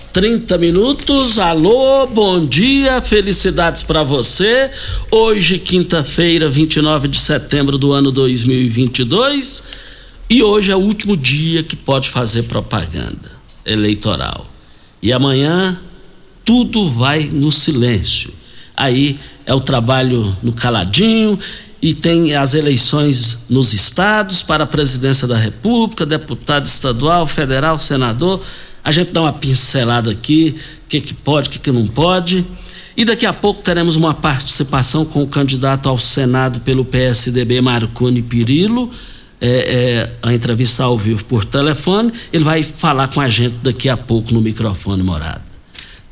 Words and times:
30 0.13 0.57
minutos. 0.57 1.39
Alô, 1.39 2.05
bom 2.05 2.45
dia, 2.45 2.99
felicidades 2.99 3.81
para 3.81 4.03
você. 4.03 4.69
Hoje, 5.09 5.57
quinta-feira, 5.57 6.49
29 6.49 7.07
de 7.07 7.17
setembro 7.17 7.77
do 7.77 7.93
ano 7.93 8.11
2022. 8.11 9.63
E 10.29 10.43
hoje 10.43 10.69
é 10.71 10.75
o 10.75 10.79
último 10.79 11.15
dia 11.15 11.63
que 11.63 11.77
pode 11.77 12.09
fazer 12.09 12.43
propaganda 12.43 13.31
eleitoral. 13.65 14.45
E 15.01 15.13
amanhã 15.13 15.79
tudo 16.43 16.89
vai 16.89 17.23
no 17.23 17.49
silêncio. 17.49 18.33
Aí 18.75 19.17
é 19.45 19.53
o 19.53 19.61
trabalho 19.61 20.35
no 20.43 20.51
caladinho 20.51 21.39
e 21.81 21.93
tem 21.93 22.35
as 22.35 22.53
eleições 22.53 23.45
nos 23.49 23.71
estados 23.71 24.43
para 24.43 24.65
a 24.65 24.67
presidência 24.67 25.25
da 25.25 25.37
República, 25.37 26.05
deputado 26.05 26.65
estadual, 26.65 27.25
federal, 27.25 27.79
senador 27.79 28.41
a 28.83 28.91
gente 28.91 29.11
dá 29.11 29.21
uma 29.21 29.33
pincelada 29.33 30.11
aqui, 30.11 30.55
o 30.85 30.89
que, 30.89 31.01
que 31.01 31.13
pode, 31.13 31.49
o 31.49 31.51
que, 31.51 31.59
que 31.59 31.71
não 31.71 31.87
pode. 31.87 32.45
E 32.95 33.05
daqui 33.05 33.25
a 33.25 33.33
pouco 33.33 33.61
teremos 33.61 33.95
uma 33.95 34.13
participação 34.13 35.05
com 35.05 35.23
o 35.23 35.27
candidato 35.27 35.87
ao 35.87 35.97
Senado 35.97 36.59
pelo 36.61 36.83
PSDB, 36.83 37.61
Marconi 37.61 38.21
Pirillo. 38.21 38.91
É, 39.43 39.47
é, 39.47 40.11
a 40.21 40.33
entrevista 40.33 40.83
ao 40.83 40.95
vivo 40.97 41.25
por 41.25 41.43
telefone. 41.43 42.11
Ele 42.31 42.43
vai 42.43 42.61
falar 42.61 43.07
com 43.07 43.19
a 43.19 43.27
gente 43.27 43.55
daqui 43.63 43.89
a 43.89 43.97
pouco 43.97 44.33
no 44.33 44.39
microfone 44.39 45.01
morado. 45.01 45.41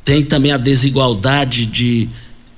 Tem 0.04 0.22
também 0.24 0.50
a 0.50 0.56
desigualdade 0.56 1.66
de, 1.66 2.08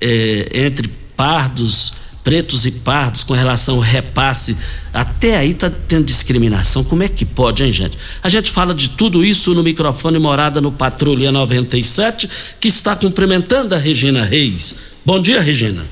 é, 0.01 0.49
entre 0.65 0.89
pardos 1.15 1.93
pretos 2.23 2.65
e 2.65 2.71
pardos 2.71 3.23
com 3.23 3.33
relação 3.33 3.75
ao 3.75 3.81
repasse. 3.81 4.57
Até 4.93 5.37
aí 5.37 5.51
está 5.51 5.69
tendo 5.69 6.05
discriminação. 6.05 6.83
Como 6.83 7.03
é 7.03 7.09
que 7.09 7.25
pode, 7.25 7.63
hein, 7.63 7.71
gente? 7.71 7.97
A 8.23 8.29
gente 8.29 8.49
fala 8.49 8.73
de 8.73 8.89
tudo 8.89 9.23
isso 9.23 9.53
no 9.53 9.61
microfone 9.61 10.17
Morada 10.17 10.61
no 10.61 10.71
Patrulha 10.71 11.31
97, 11.31 12.29
que 12.59 12.67
está 12.67 12.95
cumprimentando 12.95 13.75
a 13.75 13.77
Regina 13.77 14.23
Reis. 14.23 14.75
Bom 15.05 15.21
dia, 15.21 15.41
Regina. 15.41 15.83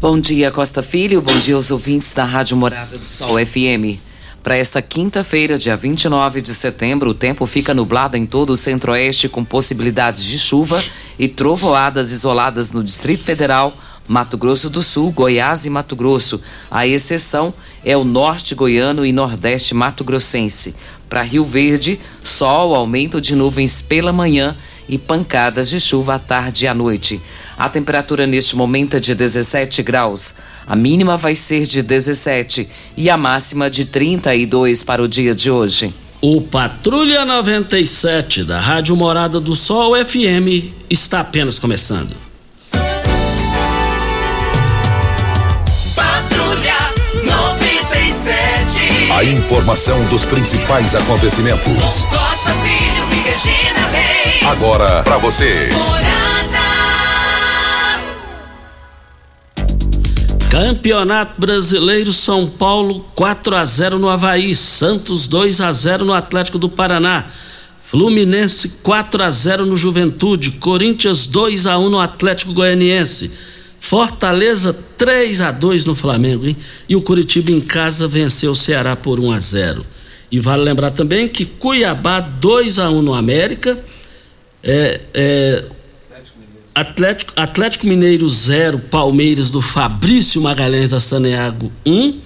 Bom 0.00 0.20
dia, 0.20 0.50
Costa 0.50 0.82
Filho. 0.82 1.22
Bom 1.22 1.38
dia 1.38 1.54
aos 1.54 1.70
ouvintes 1.70 2.12
da 2.12 2.24
Rádio 2.24 2.56
Morada 2.56 2.98
do 2.98 3.04
Sol 3.04 3.34
FM. 3.44 3.98
Para 4.42 4.56
esta 4.56 4.80
quinta-feira, 4.80 5.58
dia 5.58 5.76
29 5.76 6.40
de 6.40 6.54
setembro, 6.54 7.10
o 7.10 7.14
tempo 7.14 7.44
fica 7.46 7.74
nublado 7.74 8.16
em 8.16 8.24
todo 8.24 8.50
o 8.50 8.56
centro-oeste, 8.56 9.28
com 9.28 9.44
possibilidades 9.44 10.24
de 10.24 10.38
chuva 10.38 10.82
e 11.18 11.26
trovoadas 11.26 12.12
isoladas 12.12 12.72
no 12.72 12.82
Distrito 12.82 13.24
Federal, 13.24 13.76
Mato 14.08 14.38
Grosso 14.38 14.70
do 14.70 14.82
Sul, 14.82 15.12
Goiás 15.12 15.66
e 15.66 15.70
Mato 15.70 15.94
Grosso. 15.94 16.40
A 16.70 16.86
exceção 16.86 17.52
é 17.84 17.96
o 17.96 18.04
norte 18.04 18.54
goiano 18.54 19.04
e 19.04 19.12
nordeste 19.12 19.74
mato-grossense. 19.74 20.74
Para 21.08 21.22
Rio 21.22 21.44
Verde, 21.44 22.00
sol, 22.24 22.74
aumento 22.74 23.20
de 23.20 23.36
nuvens 23.36 23.82
pela 23.82 24.12
manhã 24.12 24.56
e 24.88 24.96
pancadas 24.96 25.68
de 25.68 25.78
chuva 25.78 26.14
à 26.14 26.18
tarde 26.18 26.64
e 26.64 26.68
à 26.68 26.74
noite. 26.74 27.20
A 27.58 27.68
temperatura 27.68 28.26
neste 28.26 28.56
momento 28.56 28.96
é 28.96 29.00
de 29.00 29.14
17 29.14 29.82
graus. 29.82 30.34
A 30.66 30.74
mínima 30.74 31.16
vai 31.16 31.34
ser 31.34 31.66
de 31.66 31.82
17 31.82 32.68
e 32.96 33.10
a 33.10 33.16
máxima 33.16 33.68
de 33.68 33.84
32 33.84 34.82
para 34.82 35.02
o 35.02 35.08
dia 35.08 35.34
de 35.34 35.50
hoje. 35.50 35.92
O 36.20 36.40
Patrulha 36.40 37.24
97 37.24 38.44
da 38.44 38.58
Rádio 38.58 38.96
Morada 38.96 39.38
do 39.38 39.54
Sol 39.54 39.92
FM 39.94 40.74
está 40.90 41.20
apenas 41.20 41.58
começando. 41.58 42.27
A 49.10 49.24
informação 49.24 50.04
dos 50.08 50.26
principais 50.26 50.94
acontecimentos. 50.94 52.04
Costa 52.04 52.52
Filho 52.52 53.08
e 53.10 53.28
Regina 53.28 53.88
Reis. 53.88 54.42
Agora 54.46 55.02
para 55.02 55.16
você. 55.16 55.70
Campeonato 60.50 61.40
Brasileiro 61.40 62.12
São 62.12 62.46
Paulo 62.46 63.04
4 63.14 63.56
a 63.56 63.64
0 63.64 63.98
no 63.98 64.08
Havaí, 64.08 64.54
Santos 64.54 65.26
2 65.26 65.62
a 65.62 65.72
0 65.72 66.04
no 66.04 66.12
Atlético 66.12 66.58
do 66.58 66.68
Paraná. 66.68 67.24
Fluminense 67.82 68.80
4 68.82 69.22
a 69.22 69.30
0 69.30 69.64
no 69.64 69.76
Juventude, 69.76 70.52
Corinthians 70.52 71.26
2 71.26 71.66
a 71.66 71.78
1 71.78 71.88
no 71.88 71.98
Atlético 71.98 72.52
Goianiense. 72.52 73.32
Fortaleza 73.88 74.78
3 74.98 75.40
a 75.40 75.50
2 75.50 75.86
no 75.86 75.94
Flamengo, 75.94 76.46
hein? 76.46 76.54
E 76.86 76.94
o 76.94 77.00
Curitiba 77.00 77.50
em 77.50 77.58
casa 77.58 78.06
venceu 78.06 78.50
o 78.50 78.54
Ceará 78.54 78.94
por 78.94 79.18
1 79.18 79.32
a 79.32 79.40
0. 79.40 79.86
E 80.30 80.38
vale 80.38 80.62
lembrar 80.62 80.90
também 80.90 81.26
que 81.26 81.46
Cuiabá 81.46 82.20
2 82.20 82.78
a 82.78 82.90
1 82.90 83.00
no 83.00 83.14
América. 83.14 83.78
É, 84.62 85.00
é, 85.14 85.64
Atlético, 86.74 87.32
Atlético 87.34 87.86
Mineiro 87.86 88.28
0, 88.28 88.78
Palmeiras 88.90 89.50
do 89.50 89.62
Fabrício 89.62 90.38
Magalhães 90.42 90.90
da 90.90 91.00
Saneago 91.00 91.72
1. 91.86 92.20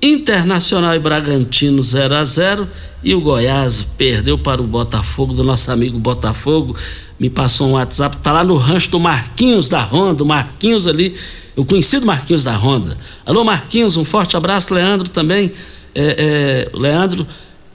Internacional 0.00 0.94
e 0.94 0.98
Bragantino 0.98 1.82
0 1.82 2.14
a 2.14 2.24
0 2.24 2.66
e 3.04 3.14
o 3.14 3.20
Goiás 3.20 3.82
perdeu 3.96 4.38
para 4.38 4.62
o 4.62 4.66
Botafogo, 4.66 5.34
do 5.34 5.44
nosso 5.44 5.70
amigo 5.70 5.98
Botafogo. 5.98 6.74
Me 7.22 7.30
passou 7.30 7.68
um 7.68 7.72
WhatsApp, 7.74 8.16
tá 8.16 8.32
lá 8.32 8.42
no 8.42 8.56
rancho 8.56 8.90
do 8.90 8.98
Marquinhos 8.98 9.68
da 9.68 9.80
Honda, 9.80 10.24
o 10.24 10.26
Marquinhos 10.26 10.88
ali, 10.88 11.14
o 11.54 11.64
conhecido 11.64 12.04
Marquinhos 12.04 12.42
da 12.42 12.56
Honda. 12.56 12.98
Alô, 13.24 13.44
Marquinhos, 13.44 13.96
um 13.96 14.04
forte 14.04 14.36
abraço, 14.36 14.74
Leandro 14.74 15.08
também. 15.08 15.52
É, 15.94 16.68
é, 16.74 16.76
Leandro, 16.76 17.24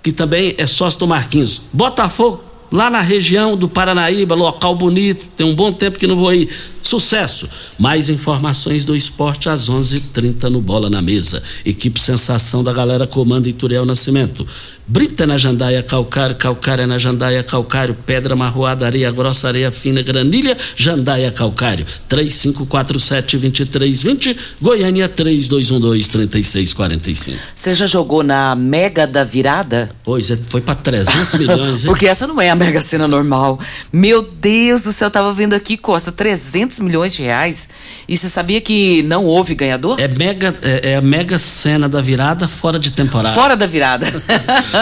que 0.04 0.12
também 0.12 0.54
é 0.58 0.68
sócio 0.68 1.00
do 1.00 1.08
Marquinhos. 1.08 1.62
Botafogo, 1.72 2.44
lá 2.70 2.90
na 2.90 3.00
região 3.00 3.56
do 3.56 3.70
Paranaíba, 3.70 4.36
local 4.36 4.76
bonito, 4.76 5.30
tem 5.38 5.46
um 5.46 5.56
bom 5.56 5.72
tempo 5.72 5.98
que 5.98 6.08
não 6.08 6.18
vou 6.18 6.34
ir. 6.34 6.50
Sucesso! 6.84 7.48
Mais 7.80 8.10
informações 8.10 8.84
do 8.84 8.98
esporte 8.98 9.48
às 9.48 9.70
11:30 9.70 10.50
no 10.50 10.60
Bola 10.60 10.90
na 10.90 11.02
Mesa. 11.02 11.42
Equipe 11.66 11.98
Sensação 12.02 12.66
da 12.66 12.74
galera 12.74 13.08
comanda 13.08 13.48
Ituriel 13.48 13.86
Nascimento. 13.86 14.46
Brita 14.89 15.28
na 15.28 15.38
jandaia 15.38 15.84
calcário, 15.84 16.34
calcário 16.38 16.88
na 16.88 16.98
jandaia 16.98 17.44
calcário, 17.44 17.94
pedra 18.06 18.38
marroada, 18.38 18.86
areia 18.86 19.12
grossa, 19.12 19.50
areia 19.50 19.69
fina, 19.69 20.01
granilha, 20.01 20.56
jandaia 20.78 21.30
calcário. 21.30 21.86
3547-2320, 22.10 24.38
Goiânia 24.62 25.10
3212-3645. 25.10 27.34
Você 27.54 27.74
já 27.74 27.86
jogou 27.86 28.24
na 28.24 28.56
Mega 28.56 29.06
da 29.06 29.25
Virada? 29.25 29.89
Pois 30.06 30.31
é, 30.31 30.38
foi 30.38 30.62
para 30.62 30.75
300 30.75 31.33
milhões, 31.33 31.83
hein? 31.83 31.92
Porque 31.92 32.07
essa 32.07 32.25
não 32.25 32.40
é 32.40 32.50
a 32.50 32.56
Mega 32.56 32.80
Sena 32.80 33.10
normal. 33.10 33.60
Meu 33.92 34.22
Deus 34.22 34.83
do 34.83 34.94
céu, 34.94 35.12
tava 35.12 35.33
vendo 35.33 35.54
aqui, 35.54 35.75
Costa, 35.75 36.13
300 36.13 36.80
milhões 36.80 37.13
de 37.13 37.24
reais. 37.24 37.68
E 38.07 38.16
você 38.16 38.30
sabia 38.30 38.62
que 38.62 39.04
não 39.04 39.25
houve 39.25 39.54
ganhador? 39.54 40.00
É, 40.00 40.07
mega, 40.07 40.56
é, 40.62 40.92
é 40.92 40.95
a 40.95 41.01
Mega 41.01 41.38
Sena 41.38 41.90
da 41.90 42.00
virada 42.00 42.48
fora 42.48 42.80
de 42.80 42.94
temporada. 42.94 43.36
Fora 43.36 43.57
da 43.57 43.66
virada. 43.66 44.07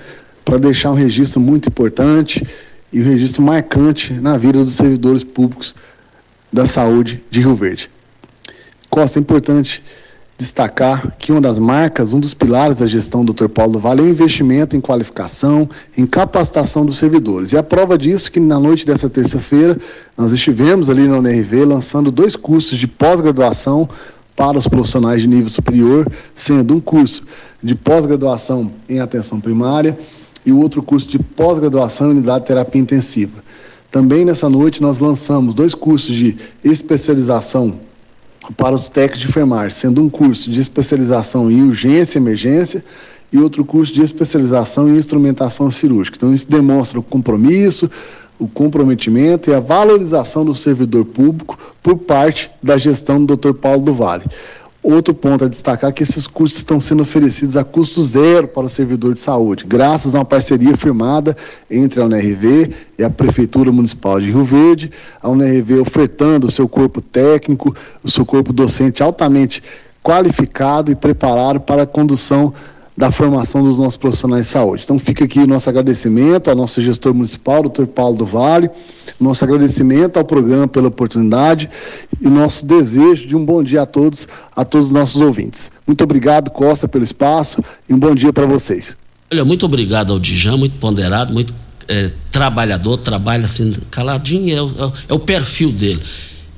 para 0.43 0.57
deixar 0.57 0.91
um 0.91 0.95
registro 0.95 1.39
muito 1.39 1.69
importante 1.69 2.45
e 2.91 3.01
um 3.01 3.05
registro 3.05 3.41
marcante 3.41 4.11
na 4.15 4.37
vida 4.37 4.61
dos 4.61 4.73
servidores 4.73 5.23
públicos 5.23 5.73
da 6.51 6.65
saúde 6.65 7.23
de 7.31 7.39
Rio 7.39 7.55
Verde. 7.55 7.89
Costa, 8.89 9.17
é 9.17 9.21
importante 9.21 9.81
destacar 10.39 11.17
que 11.19 11.33
uma 11.33 11.41
das 11.41 11.59
marcas, 11.59 12.13
um 12.13 12.19
dos 12.19 12.33
pilares 12.33 12.77
da 12.77 12.87
gestão 12.87 13.25
do 13.25 13.33
Dr. 13.33 13.49
Paulo 13.49 13.73
do 13.73 13.79
Vale 13.79 13.99
é 13.99 14.03
o 14.05 14.07
investimento 14.07 14.73
em 14.73 14.79
qualificação, 14.79 15.69
em 15.97 16.05
capacitação 16.05 16.85
dos 16.85 16.97
servidores. 16.97 17.51
E 17.51 17.57
a 17.57 17.61
prova 17.61 17.97
disso 17.97 18.29
é 18.29 18.31
que 18.31 18.39
na 18.39 18.57
noite 18.57 18.85
dessa 18.85 19.09
terça-feira 19.09 19.77
nós 20.17 20.31
estivemos 20.31 20.89
ali 20.89 21.05
na 21.09 21.17
UNRV 21.17 21.65
lançando 21.65 22.09
dois 22.09 22.37
cursos 22.37 22.77
de 22.77 22.87
pós-graduação 22.87 23.87
para 24.33 24.57
os 24.57 24.65
profissionais 24.65 25.21
de 25.21 25.27
nível 25.27 25.49
superior, 25.49 26.09
sendo 26.33 26.73
um 26.73 26.79
curso 26.79 27.23
de 27.61 27.75
pós-graduação 27.75 28.71
em 28.87 29.01
atenção 29.01 29.41
primária 29.41 29.99
e 30.45 30.53
o 30.53 30.61
outro 30.61 30.81
curso 30.81 31.09
de 31.09 31.19
pós-graduação 31.19 32.07
em 32.07 32.11
unidade 32.11 32.39
de 32.39 32.47
terapia 32.47 32.81
intensiva. 32.81 33.43
Também 33.91 34.23
nessa 34.23 34.47
noite 34.47 34.81
nós 34.81 34.99
lançamos 34.99 35.53
dois 35.53 35.75
cursos 35.75 36.15
de 36.15 36.37
especialização 36.63 37.88
para 38.55 38.75
os 38.75 38.89
técnicos 38.89 39.21
de 39.21 39.27
enfermagem, 39.27 39.71
sendo 39.71 40.01
um 40.01 40.09
curso 40.09 40.49
de 40.49 40.59
especialização 40.59 41.51
em 41.51 41.61
urgência 41.63 42.17
e 42.17 42.21
emergência 42.21 42.83
e 43.31 43.37
outro 43.37 43.63
curso 43.63 43.93
de 43.93 44.01
especialização 44.01 44.89
em 44.89 44.97
instrumentação 44.97 45.69
cirúrgica. 45.69 46.17
Então, 46.17 46.33
isso 46.33 46.49
demonstra 46.49 46.99
o 46.99 47.03
compromisso, 47.03 47.89
o 48.39 48.47
comprometimento 48.47 49.49
e 49.49 49.53
a 49.53 49.59
valorização 49.59 50.45
do 50.45 50.55
servidor 50.55 51.05
público 51.05 51.59
por 51.83 51.97
parte 51.97 52.49
da 52.63 52.77
gestão 52.77 53.23
do 53.23 53.35
Dr. 53.35 53.53
Paulo 53.53 53.81
do 53.81 53.93
Vale. 53.93 54.23
Outro 54.81 55.13
ponto 55.13 55.43
a 55.43 55.49
destacar 55.49 55.89
é 55.89 55.93
que 55.93 56.03
esses 56.03 56.25
cursos 56.25 56.57
estão 56.57 56.79
sendo 56.79 57.03
oferecidos 57.03 57.57
a 57.57 57.65
custo 57.65 58.01
zero 58.01 58.47
para 58.47 58.65
o 58.65 58.69
servidor 58.69 59.13
de 59.13 59.19
saúde, 59.19 59.65
graças 59.67 60.15
a 60.15 60.19
uma 60.19 60.25
parceria 60.25 60.75
firmada 60.77 61.35
entre 61.69 61.99
a 61.99 62.05
UNRV 62.05 62.73
e 62.97 63.03
a 63.03 63.09
Prefeitura 63.09 63.73
Municipal 63.73 64.21
de 64.21 64.27
Rio 64.27 64.43
Verde, 64.43 64.89
a 65.21 65.29
UNRV 65.29 65.81
ofertando 65.81 66.47
o 66.47 66.51
seu 66.51 66.69
corpo 66.69 67.01
técnico, 67.01 67.75
o 68.01 68.09
seu 68.09 68.25
corpo 68.25 68.53
docente 68.53 69.03
altamente 69.03 69.61
qualificado 70.01 70.89
e 70.89 70.95
preparado 70.95 71.59
para 71.59 71.83
a 71.83 71.87
condução 71.87 72.53
da 72.99 73.09
formação 73.13 73.63
dos 73.63 73.79
nossos 73.79 73.95
profissionais 73.95 74.47
de 74.47 74.51
saúde. 74.51 74.81
Então 74.83 74.99
fica 74.99 75.23
aqui 75.23 75.39
o 75.39 75.47
nosso 75.47 75.69
agradecimento 75.69 76.49
ao 76.49 76.55
nosso 76.55 76.81
gestor 76.81 77.13
municipal, 77.13 77.61
doutor 77.61 77.87
Paulo 77.87 78.17
do 78.17 78.25
Vale, 78.25 78.69
nosso 79.17 79.41
agradecimento 79.45 80.17
ao 80.17 80.25
programa 80.25 80.67
pela 80.67 80.89
oportunidade 80.89 81.69
e 82.19 82.27
nosso 82.27 82.65
desejo 82.65 83.25
de 83.25 83.37
um 83.37 83.45
bom 83.45 83.63
dia 83.63 83.83
a 83.83 83.85
todos, 83.85 84.27
a 84.53 84.65
todos 84.65 84.87
os 84.87 84.91
nossos 84.91 85.21
ouvintes. 85.21 85.71
Muito 85.87 86.03
obrigado, 86.03 86.51
Costa, 86.51 86.89
pelo 86.89 87.05
espaço 87.05 87.63
e 87.87 87.93
um 87.93 87.97
bom 87.97 88.13
dia 88.13 88.33
para 88.33 88.45
vocês. 88.45 88.97
Olha, 89.31 89.45
muito 89.45 89.65
obrigado 89.65 90.11
ao 90.11 90.19
Dijan, 90.19 90.57
muito 90.57 90.77
ponderado, 90.77 91.31
muito 91.31 91.53
é, 91.87 92.11
trabalhador, 92.29 92.97
trabalha 92.97 93.45
assim, 93.45 93.71
caladinho, 93.89 94.53
é 94.53 94.61
o, 94.61 94.93
é 95.07 95.13
o 95.13 95.19
perfil 95.19 95.71
dele. 95.71 96.03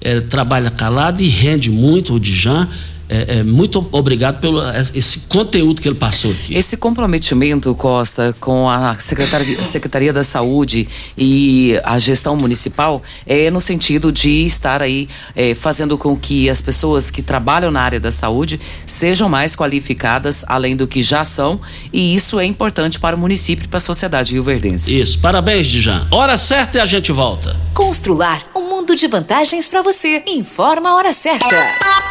É, 0.04 0.20
trabalha 0.20 0.72
calado 0.72 1.22
e 1.22 1.28
rende 1.28 1.70
muito 1.70 2.16
o 2.16 2.20
Dijan 2.20 2.68
é, 3.12 3.40
é, 3.40 3.44
muito 3.44 3.86
obrigado 3.92 4.40
pelo 4.40 4.62
esse 4.96 5.20
conteúdo 5.28 5.82
que 5.82 5.88
ele 5.90 5.96
passou 5.96 6.32
aqui. 6.32 6.56
Esse 6.56 6.78
comprometimento, 6.78 7.76
Costa, 7.76 8.34
com 8.40 8.70
a 8.70 8.98
Secretaria, 9.00 9.62
Secretaria 9.66 10.14
da 10.14 10.24
Saúde 10.24 10.88
e 11.18 11.78
a 11.84 12.00
gestão 12.00 12.38
municipal 12.38 13.04
é 13.28 13.52
no 13.52 13.60
sentido 13.60 14.14
de 14.14 14.46
estar 14.46 14.82
aí 14.82 15.10
é, 15.36 15.54
fazendo 15.54 15.98
com 15.98 16.16
que 16.16 16.50
as 16.50 16.62
pessoas 16.62 17.12
que 17.12 17.22
trabalham 17.22 17.70
na 17.70 17.82
área 17.82 18.00
da 18.00 18.12
saúde 18.12 18.62
sejam 18.86 19.28
mais 19.28 19.58
qualificadas, 19.58 20.46
além 20.48 20.78
do 20.78 20.88
que 20.88 21.02
já 21.02 21.26
são, 21.26 21.60
e 21.92 22.16
isso 22.16 22.40
é 22.40 22.46
importante 22.46 22.98
para 22.98 23.14
o 23.14 23.20
município 23.20 23.66
e 23.66 23.68
para 23.68 23.78
a 23.78 23.82
sociedade 23.82 24.34
rio-verdense. 24.34 24.98
Isso, 24.98 25.20
parabéns, 25.20 25.68
Dijan. 25.68 26.08
Hora 26.12 26.38
certa 26.38 26.78
e 26.78 26.82
a 26.82 26.86
gente 26.86 27.12
volta. 27.12 27.60
Constrular 27.74 28.46
um 28.56 28.70
mundo 28.70 28.96
de 28.96 29.08
vantagens 29.08 29.68
para 29.68 29.82
você. 29.82 30.24
Informa 30.26 30.92
a 30.92 30.96
hora 30.96 31.12
certa. 31.12 32.11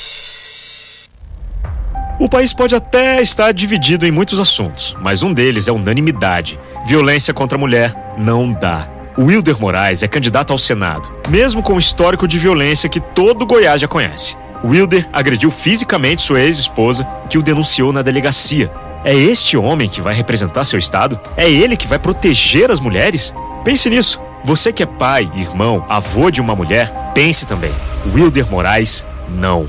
O 2.21 2.29
país 2.29 2.53
pode 2.53 2.75
até 2.75 3.19
estar 3.19 3.51
dividido 3.51 4.05
em 4.05 4.11
muitos 4.11 4.39
assuntos, 4.39 4.95
mas 5.01 5.23
um 5.23 5.33
deles 5.33 5.67
é 5.67 5.71
unanimidade. 5.71 6.59
Violência 6.85 7.33
contra 7.33 7.57
a 7.57 7.59
mulher 7.59 8.13
não 8.15 8.53
dá. 8.53 8.87
Wilder 9.17 9.59
Moraes 9.59 10.03
é 10.03 10.07
candidato 10.07 10.53
ao 10.53 10.59
Senado, 10.59 11.11
mesmo 11.29 11.63
com 11.63 11.73
o 11.73 11.79
histórico 11.79 12.27
de 12.27 12.37
violência 12.37 12.87
que 12.87 12.99
todo 12.99 13.43
Goiás 13.43 13.81
já 13.81 13.87
conhece. 13.87 14.37
Wilder 14.63 15.09
agrediu 15.11 15.49
fisicamente 15.49 16.21
sua 16.21 16.41
ex-esposa, 16.41 17.07
que 17.27 17.39
o 17.39 17.41
denunciou 17.41 17.91
na 17.91 18.03
delegacia. 18.03 18.71
É 19.03 19.15
este 19.15 19.57
homem 19.57 19.89
que 19.89 19.99
vai 19.99 20.13
representar 20.13 20.63
seu 20.63 20.77
estado? 20.77 21.19
É 21.35 21.49
ele 21.49 21.75
que 21.75 21.87
vai 21.87 21.97
proteger 21.97 22.69
as 22.69 22.79
mulheres? 22.79 23.33
Pense 23.63 23.89
nisso. 23.89 24.21
Você 24.43 24.71
que 24.71 24.83
é 24.83 24.85
pai, 24.85 25.27
irmão, 25.35 25.83
avô 25.89 26.29
de 26.29 26.39
uma 26.39 26.55
mulher, 26.55 26.93
pense 27.15 27.47
também. 27.47 27.71
Wilder 28.13 28.45
Moraes, 28.47 29.07
não. 29.27 29.67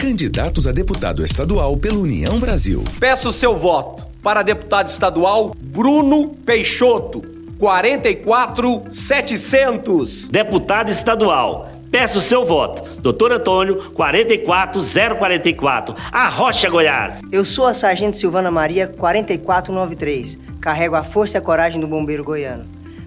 Candidatos 0.00 0.66
a 0.66 0.72
deputado 0.72 1.22
estadual 1.22 1.76
pela 1.76 1.98
União 1.98 2.40
Brasil. 2.40 2.82
Peço 2.98 3.30
seu 3.30 3.58
voto 3.58 4.06
para 4.22 4.42
deputado 4.42 4.88
estadual 4.88 5.54
Bruno 5.60 6.28
Peixoto, 6.28 7.20
44700. 7.58 10.28
Deputado 10.28 10.90
estadual. 10.90 11.70
Peço 11.90 12.22
seu 12.22 12.46
voto. 12.46 12.82
Doutor 13.02 13.30
Antônio, 13.32 13.90
44044, 13.92 15.94
Arrocha, 16.10 16.70
Goiás. 16.70 17.20
Eu 17.30 17.44
sou 17.44 17.66
a 17.66 17.74
Sargento 17.74 18.16
Silvana 18.16 18.50
Maria, 18.50 18.88
4493. 18.88 20.38
Carrego 20.62 20.96
a 20.96 21.04
força 21.04 21.36
e 21.36 21.38
a 21.38 21.42
coragem 21.42 21.78
do 21.78 21.86
bombeiro 21.86 22.24
goiano. 22.24 22.64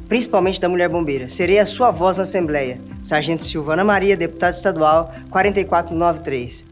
principalmente 0.08 0.62
da 0.62 0.70
mulher 0.70 0.90
bombeira. 0.90 1.28
Serei 1.28 1.58
a 1.58 1.66
sua 1.66 1.90
voz 1.90 2.18
na 2.18 2.24
Assembleia. 2.24 2.80
Sargento 3.02 3.42
Silvana 3.44 3.84
Maria, 3.84 4.16
deputada 4.16 4.56
estadual 4.56 5.12
4493. 5.32 6.72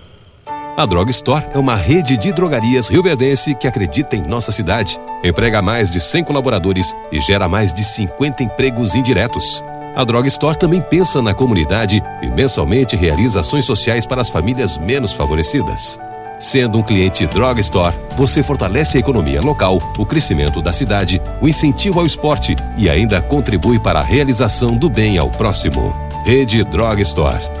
A 0.81 0.85
Drog 0.87 1.11
Store 1.11 1.45
é 1.53 1.59
uma 1.59 1.75
rede 1.75 2.17
de 2.17 2.33
drogarias 2.33 2.87
rioverdense 2.87 3.53
que 3.53 3.67
acredita 3.67 4.15
em 4.15 4.23
nossa 4.23 4.51
cidade. 4.51 4.99
Emprega 5.23 5.61
mais 5.61 5.91
de 5.91 5.99
100 5.99 6.23
colaboradores 6.23 6.91
e 7.11 7.21
gera 7.21 7.47
mais 7.47 7.71
de 7.71 7.83
50 7.83 8.41
empregos 8.41 8.95
indiretos. 8.95 9.63
A 9.95 10.03
Drog 10.03 10.27
Store 10.27 10.57
também 10.57 10.81
pensa 10.81 11.21
na 11.21 11.35
comunidade 11.35 12.01
e 12.23 12.27
mensalmente 12.29 12.95
realiza 12.95 13.41
ações 13.41 13.63
sociais 13.63 14.07
para 14.07 14.23
as 14.23 14.29
famílias 14.29 14.79
menos 14.79 15.13
favorecidas. 15.13 15.99
Sendo 16.39 16.79
um 16.79 16.81
cliente 16.81 17.27
Drog 17.27 17.59
Store, 17.61 17.95
você 18.17 18.41
fortalece 18.41 18.97
a 18.97 19.01
economia 19.01 19.39
local, 19.39 19.77
o 19.99 20.03
crescimento 20.03 20.63
da 20.63 20.73
cidade, 20.73 21.21
o 21.39 21.47
incentivo 21.47 21.99
ao 21.99 22.07
esporte 22.07 22.55
e 22.75 22.89
ainda 22.89 23.21
contribui 23.21 23.77
para 23.77 23.99
a 23.99 24.03
realização 24.03 24.75
do 24.75 24.89
bem 24.89 25.19
ao 25.19 25.29
próximo. 25.29 25.95
Rede 26.25 26.63
Drog 26.63 26.99
Store. 27.03 27.60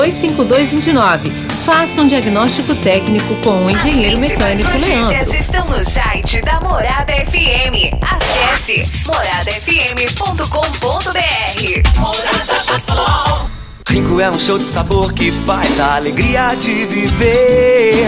36225229. 0.01 1.31
Faça 1.65 2.01
um 2.01 2.07
diagnóstico 2.07 2.73
técnico 2.75 3.35
com 3.43 3.65
o 3.65 3.69
engenheiro 3.69 4.17
mecânico 4.17 4.75
Leandro. 4.77 5.35
estão 5.35 5.67
no 5.67 5.83
site 5.87 6.41
da 6.41 6.59
Morada 6.59 7.13
FM. 7.13 7.93
Acesse 8.01 9.05
moradafm.com.br. 9.05 11.99
Morada 11.99 12.63
do 12.65 12.79
Sol. 12.79 13.49
Rinco 13.87 14.19
é 14.19 14.29
um 14.29 14.39
show 14.39 14.57
de 14.57 14.63
sabor 14.63 15.13
que 15.13 15.31
faz 15.31 15.79
a 15.79 15.95
alegria 15.95 16.55
de 16.55 16.85
viver. 16.85 18.07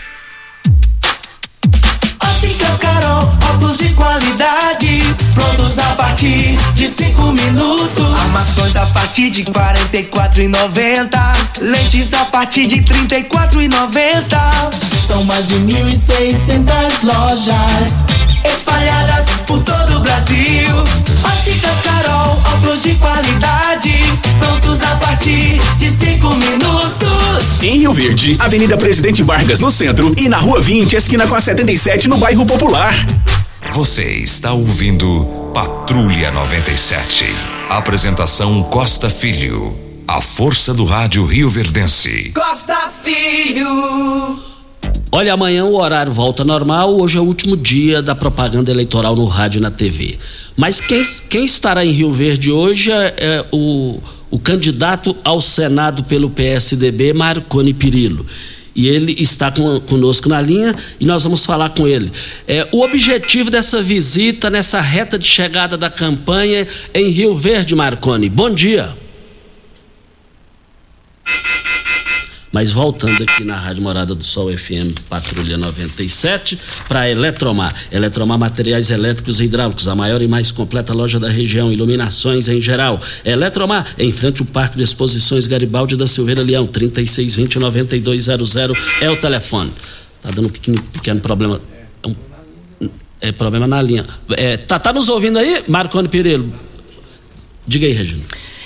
Óculos 3.21 3.77
de 3.77 3.89
qualidade, 3.93 5.01
prontos 5.33 5.79
a 5.79 5.95
partir 5.95 6.57
de 6.73 6.87
5 6.87 7.31
minutos. 7.31 8.19
Armações 8.19 8.75
a 8.75 8.85
partir 8.87 9.29
de 9.29 9.43
R$ 9.43 9.51
44,90. 9.51 11.61
Lentes 11.61 12.13
a 12.13 12.25
partir 12.25 12.67
de 12.67 12.75
R$ 12.77 12.83
34,90. 12.83 14.37
São 15.07 15.23
mais 15.25 15.47
de 15.47 15.55
1.600 15.55 17.03
lojas 17.03 18.03
espalhadas 18.45 19.27
por 19.45 19.61
todo 19.63 19.97
o 19.97 19.99
Brasil. 19.99 20.75
Óticas 21.23 21.75
Carol, 21.83 22.41
óculos 22.53 22.81
de 22.83 22.95
qualidade, 22.95 23.10
Em 27.63 27.77
Rio 27.77 27.93
Verde, 27.93 28.35
Avenida 28.39 28.75
Presidente 28.75 29.21
Vargas 29.21 29.59
no 29.59 29.69
centro 29.69 30.15
e 30.17 30.27
na 30.27 30.37
Rua 30.37 30.59
20, 30.59 30.95
esquina 30.95 31.27
com 31.27 31.35
a 31.35 31.39
77 31.39 32.09
no 32.09 32.17
bairro 32.17 32.43
Popular. 32.43 32.91
Você 33.71 34.03
está 34.13 34.51
ouvindo 34.51 35.51
Patrulha 35.53 36.31
97. 36.31 37.25
Apresentação 37.69 38.63
Costa 38.63 39.11
Filho. 39.11 39.77
A 40.07 40.19
força 40.19 40.73
do 40.73 40.85
rádio 40.85 41.23
Rio 41.23 41.51
Verdense. 41.51 42.31
Costa 42.33 42.89
Filho. 43.03 44.39
Olha, 45.11 45.33
amanhã 45.33 45.63
o 45.63 45.75
horário 45.75 46.11
volta 46.11 46.43
normal. 46.43 46.99
Hoje 46.99 47.19
é 47.19 47.21
o 47.21 47.25
último 47.25 47.55
dia 47.55 48.01
da 48.01 48.15
propaganda 48.15 48.71
eleitoral 48.71 49.15
no 49.15 49.25
rádio 49.25 49.59
e 49.59 49.61
na 49.61 49.69
TV. 49.69 50.17
Mas 50.57 50.81
quem, 50.81 51.03
quem 51.29 51.45
estará 51.45 51.85
em 51.85 51.91
Rio 51.91 52.11
Verde 52.11 52.51
hoje 52.51 52.91
é, 52.91 53.13
é 53.19 53.45
o, 53.51 53.99
o 54.31 54.39
candidato 54.39 55.15
ao 55.23 55.41
Senado 55.41 56.03
pelo 56.03 56.29
PSDB, 56.29 57.13
Marconi 57.13 57.73
Pirillo. 57.73 58.25
E 58.73 58.87
ele 58.87 59.11
está 59.21 59.51
com, 59.51 59.79
conosco 59.81 60.29
na 60.29 60.41
linha 60.41 60.73
e 60.97 61.05
nós 61.05 61.23
vamos 61.23 61.45
falar 61.45 61.69
com 61.69 61.85
ele. 61.85 62.09
É, 62.47 62.65
o 62.71 62.81
objetivo 62.81 63.49
dessa 63.49 63.83
visita 63.83 64.49
nessa 64.49 64.79
reta 64.79 65.19
de 65.19 65.27
chegada 65.27 65.77
da 65.77 65.89
campanha 65.89 66.65
em 66.93 67.09
Rio 67.09 67.35
Verde, 67.35 67.75
Marconi. 67.75 68.29
Bom 68.29 68.49
dia. 68.49 68.95
Mas 72.51 72.71
voltando 72.71 73.23
aqui 73.23 73.45
na 73.45 73.55
Rádio 73.55 73.81
Morada 73.81 74.13
do 74.13 74.23
Sol 74.25 74.51
FM 74.51 74.91
Patrulha 75.09 75.57
97 75.57 76.59
para 76.87 77.09
Eletromar. 77.09 77.73
Eletromar 77.91 78.37
Materiais 78.37 78.89
Elétricos 78.89 79.39
e 79.39 79.45
Hidráulicos, 79.45 79.87
a 79.87 79.95
maior 79.95 80.21
e 80.21 80.27
mais 80.27 80.51
completa 80.51 80.93
loja 80.93 81.17
da 81.17 81.29
região, 81.29 81.71
iluminações 81.71 82.49
em 82.49 82.61
geral. 82.61 82.99
Eletromar, 83.23 83.95
em 83.97 84.11
frente 84.11 84.41
ao 84.41 84.47
Parque 84.47 84.75
de 84.75 84.83
Exposições 84.83 85.47
Garibaldi 85.47 85.95
da 85.95 86.07
Silveira 86.07 86.43
Leão, 86.43 86.67
3620 86.67 87.57
9200 87.57 88.55
é 89.01 89.09
o 89.09 89.15
telefone. 89.15 89.71
Tá 90.21 90.29
dando 90.31 90.47
um 90.47 90.51
pequeno, 90.51 90.81
pequeno 90.81 91.21
problema. 91.21 91.61
É, 92.03 92.07
um, 92.07 92.15
é 93.21 93.31
problema 93.31 93.65
na 93.65 93.81
linha. 93.81 94.05
É, 94.31 94.57
tá, 94.57 94.77
tá 94.77 94.91
nos 94.91 95.07
ouvindo 95.07 95.39
aí, 95.39 95.63
Marconi 95.69 96.09
Pereiro? 96.09 96.53
Diga 97.65 97.87
aí, 97.87 97.93
Regina. 97.93 98.23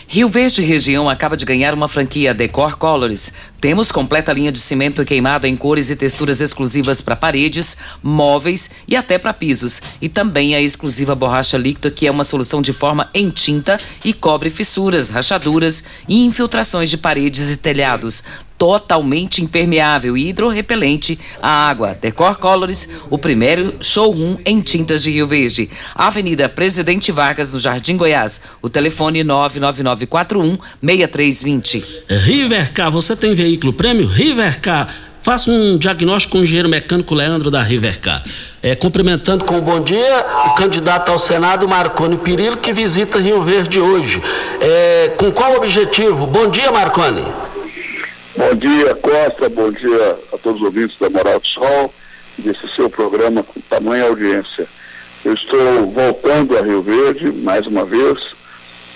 Rio 0.07 0.29
Verde 0.29 0.61
Região 0.61 1.09
acaba 1.09 1.35
de 1.35 1.45
ganhar 1.45 1.73
uma 1.73 1.87
franquia 1.87 2.33
Decor 2.33 2.77
Colors. 2.77 3.33
Temos 3.59 3.91
completa 3.91 4.31
linha 4.31 4.51
de 4.51 4.59
cimento 4.59 5.03
queimado 5.03 5.47
em 5.47 5.55
cores 5.55 5.89
e 5.89 5.95
texturas 5.95 6.41
exclusivas 6.41 7.01
para 7.01 7.15
paredes, 7.15 7.75
móveis 8.03 8.69
e 8.87 8.95
até 8.95 9.17
para 9.17 9.33
pisos. 9.33 9.81
E 9.99 10.07
também 10.07 10.53
a 10.53 10.61
exclusiva 10.61 11.15
borracha 11.15 11.57
líquida, 11.57 11.89
que 11.89 12.05
é 12.05 12.11
uma 12.11 12.23
solução 12.23 12.61
de 12.61 12.71
forma 12.71 13.09
em 13.15 13.31
tinta 13.31 13.79
e 14.03 14.13
cobre 14.13 14.51
fissuras, 14.51 15.09
rachaduras 15.09 15.83
e 16.07 16.23
infiltrações 16.23 16.89
de 16.89 16.97
paredes 16.97 17.51
e 17.51 17.57
telhados 17.57 18.23
totalmente 18.57 19.41
impermeável 19.41 20.17
e 20.17 20.29
hidrorrepelente 20.29 21.19
à 21.41 21.69
água. 21.69 21.97
Decor 21.99 22.37
Colors, 22.37 22.89
o 23.09 23.17
primeiro 23.17 23.75
showroom 23.81 24.37
em 24.45 24.61
tintas 24.61 25.03
de 25.03 25.11
Rio 25.11 25.27
Verde. 25.27 25.69
Avenida 25.93 26.47
Presidente 26.47 27.11
Vargas, 27.11 27.53
no 27.53 27.59
Jardim 27.59 27.97
Goiás. 27.97 28.41
O 28.61 28.69
telefone 28.69 29.23
99941 29.23 30.57
6320. 30.81 31.83
Rivercar, 32.25 32.91
você 32.91 33.15
tem 33.15 33.33
veículo 33.33 33.73
prêmio? 33.73 34.07
Rivercar 34.07 34.87
faça 35.25 35.49
um 35.49 35.75
diagnóstico 35.75 36.33
com 36.33 36.37
o 36.37 36.43
engenheiro 36.43 36.69
mecânico 36.69 37.15
Leandro 37.15 37.49
da 37.49 37.59
Rivercar. 37.59 38.23
É, 38.61 38.75
cumprimentando 38.75 39.43
com 39.43 39.59
bom 39.59 39.81
dia 39.81 40.23
o 40.45 40.53
candidato 40.53 41.11
ao 41.11 41.17
Senado, 41.17 41.67
Marconi 41.67 42.15
Pirillo, 42.15 42.57
que 42.57 42.71
visita 42.71 43.17
Rio 43.17 43.41
Verde 43.41 43.79
hoje. 43.79 44.21
É, 44.61 45.13
com 45.17 45.31
qual 45.31 45.55
objetivo? 45.55 46.27
Bom 46.27 46.47
dia, 46.51 46.71
Marconi. 46.71 47.23
Bom 48.37 48.53
dia, 48.53 48.93
Costa. 48.95 49.47
Bom 49.47 49.71
dia 49.71 50.19
a 50.33 50.37
todos 50.37 50.59
os 50.59 50.65
ouvintes 50.65 50.99
da 50.99 51.09
Moral 51.09 51.39
do 51.39 51.47
Sol, 51.47 51.93
desse 52.37 52.67
seu 52.67 52.89
programa 52.89 53.41
com 53.41 53.61
tamanha 53.61 54.03
audiência. 54.03 54.67
Eu 55.23 55.33
estou 55.33 55.89
voltando 55.89 56.57
a 56.57 56.61
Rio 56.61 56.81
Verde, 56.81 57.31
mais 57.31 57.65
uma 57.65 57.85
vez, 57.85 58.19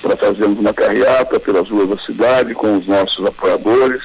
para 0.01 0.17
fazermos 0.17 0.59
uma 0.59 0.73
carreata 0.73 1.39
pelas 1.39 1.69
ruas 1.69 1.87
da 1.87 1.97
cidade 1.99 2.53
com 2.53 2.75
os 2.75 2.85
nossos 2.85 3.25
apoiadores 3.25 4.01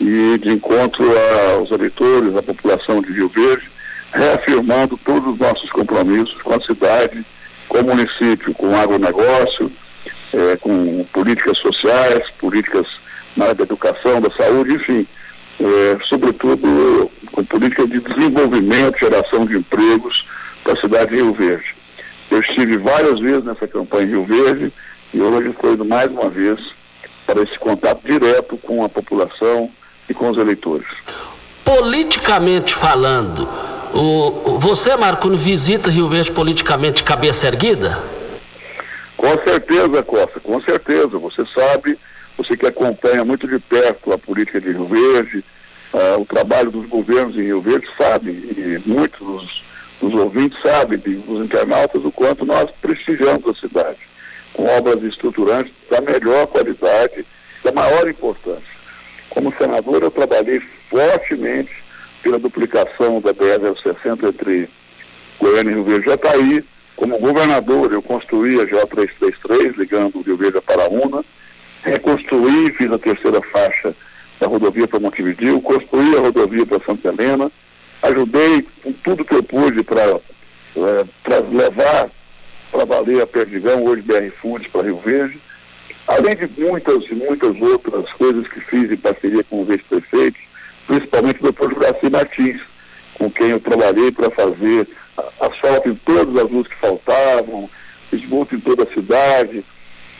e 0.00 0.36
de 0.38 0.50
encontro 0.50 1.06
aos 1.52 1.70
eleitores, 1.70 2.34
à 2.34 2.42
população 2.42 3.00
de 3.00 3.12
Rio 3.12 3.28
Verde, 3.28 3.70
reafirmando 4.12 4.98
todos 4.98 5.34
os 5.34 5.38
nossos 5.38 5.70
compromissos 5.70 6.42
com 6.42 6.54
a 6.54 6.60
cidade, 6.60 7.24
com 7.68 7.78
o 7.78 7.84
município, 7.84 8.52
com 8.52 8.70
o 8.70 8.76
agronegócio, 8.76 9.70
eh, 10.34 10.56
com 10.60 11.04
políticas 11.12 11.56
sociais, 11.58 12.28
políticas 12.40 13.05
na 13.36 13.44
área 13.44 13.54
da 13.54 13.64
educação, 13.64 14.20
da 14.20 14.30
saúde, 14.30 14.74
enfim, 14.74 15.06
é, 15.60 15.98
sobretudo 16.04 17.10
com 17.32 17.44
política 17.44 17.86
de 17.86 18.00
desenvolvimento, 18.00 18.98
geração 18.98 19.44
de 19.44 19.56
empregos 19.56 20.26
para 20.62 20.72
a 20.72 20.80
cidade 20.80 21.10
de 21.10 21.16
Rio 21.16 21.32
Verde. 21.32 21.74
Eu 22.30 22.40
estive 22.40 22.76
várias 22.78 23.20
vezes 23.20 23.44
nessa 23.44 23.66
campanha 23.66 24.04
em 24.04 24.10
Rio 24.10 24.24
Verde 24.24 24.72
e 25.14 25.20
hoje 25.20 25.50
estou 25.50 25.72
indo 25.72 25.84
mais 25.84 26.10
uma 26.10 26.28
vez 26.28 26.58
para 27.24 27.42
esse 27.42 27.58
contato 27.58 28.00
direto 28.04 28.56
com 28.58 28.84
a 28.84 28.88
população 28.88 29.70
e 30.08 30.14
com 30.14 30.30
os 30.30 30.38
eleitores. 30.38 30.86
Politicamente 31.64 32.74
falando, 32.74 33.48
o, 33.92 34.58
você, 34.58 34.96
Marco, 34.96 35.28
visita 35.30 35.90
Rio 35.90 36.08
Verde 36.08 36.30
politicamente 36.30 37.02
cabeça 37.02 37.46
erguida? 37.46 38.02
Com 39.16 39.32
certeza, 39.42 40.02
Costa, 40.02 40.40
com 40.40 40.60
certeza. 40.60 41.18
Você 41.18 41.44
sabe 41.46 41.98
você 42.36 42.56
que 42.56 42.66
acompanha 42.66 43.24
muito 43.24 43.48
de 43.48 43.58
perto 43.58 44.12
a 44.12 44.18
política 44.18 44.60
de 44.60 44.72
Rio 44.72 44.86
Verde, 44.86 45.42
uh, 45.92 46.20
o 46.20 46.26
trabalho 46.26 46.70
dos 46.70 46.86
governos 46.86 47.36
em 47.36 47.42
Rio 47.42 47.60
Verde, 47.60 47.88
sabe, 47.96 48.30
e 48.30 48.82
muitos 48.84 49.20
dos, 49.20 49.64
dos 50.00 50.14
ouvintes 50.14 50.60
sabem, 50.60 50.98
dos 50.98 51.44
internautas, 51.44 52.04
o 52.04 52.12
quanto 52.12 52.44
nós 52.44 52.70
prestigiamos 52.82 53.48
a 53.48 53.54
cidade, 53.54 53.98
com 54.52 54.64
obras 54.66 55.02
estruturantes 55.02 55.72
da 55.90 56.00
melhor 56.02 56.46
qualidade, 56.46 57.24
da 57.64 57.72
maior 57.72 58.08
importância. 58.08 58.76
Como 59.30 59.52
senador, 59.56 60.02
eu 60.02 60.10
trabalhei 60.10 60.60
fortemente 60.60 61.84
pela 62.22 62.38
duplicação 62.38 63.20
da 63.20 63.32
BR-060 63.32 64.28
entre 64.28 64.68
Goiânia 65.38 65.70
e 65.70 65.74
Rio 65.74 65.84
Verde 65.84 66.06
Jataí. 66.06 66.64
Como 66.94 67.18
governador, 67.18 67.92
eu 67.92 68.02
construí 68.02 68.60
a 68.60 68.64
J333, 68.64 69.76
ligando 69.76 70.16
o 70.18 70.22
Rio 70.22 70.36
Verde 70.36 70.58
a 70.58 70.62
Paraúna 70.62 71.22
reconstruí, 71.90 72.72
fiz 72.72 72.90
a 72.90 72.98
terceira 72.98 73.40
faixa 73.40 73.94
da 74.40 74.46
rodovia 74.46 74.86
para 74.86 75.00
Montevideo, 75.00 75.60
construí 75.60 76.16
a 76.16 76.20
rodovia 76.20 76.66
para 76.66 76.80
Santa 76.80 77.08
Helena, 77.08 77.50
ajudei 78.02 78.66
com 78.82 78.92
tudo 78.92 79.24
que 79.24 79.34
eu 79.34 79.42
pude 79.42 79.82
para 79.82 80.02
é, 80.02 81.40
levar 81.52 82.10
para 82.70 82.84
valer 82.84 83.22
a 83.22 83.26
Perdigão, 83.26 83.84
hoje 83.84 84.02
BR 84.02 84.30
Foods 84.40 84.68
para 84.68 84.82
Rio 84.82 84.98
Verde, 84.98 85.38
além 86.06 86.36
de 86.36 86.48
muitas 86.60 87.04
e 87.10 87.14
muitas 87.14 87.60
outras 87.60 88.12
coisas 88.12 88.46
que 88.48 88.60
fiz 88.60 88.90
em 88.90 88.96
parceria 88.96 89.42
com 89.44 89.62
os 89.62 89.70
ex-prefeitos, 89.70 90.40
principalmente 90.86 91.44
o 91.44 91.52
Dr. 91.52 91.70
Juraci 91.70 92.10
Martins, 92.10 92.60
com 93.14 93.30
quem 93.30 93.48
eu 93.50 93.60
trabalhei 93.60 94.12
para 94.12 94.30
fazer 94.30 94.86
asfalto 95.40 95.88
em 95.88 95.94
todas 95.94 96.36
as 96.36 96.50
ruas 96.50 96.66
que 96.66 96.76
faltavam, 96.76 97.70
esgoto 98.12 98.54
em 98.54 98.60
toda 98.60 98.82
a 98.82 98.92
cidade, 98.92 99.64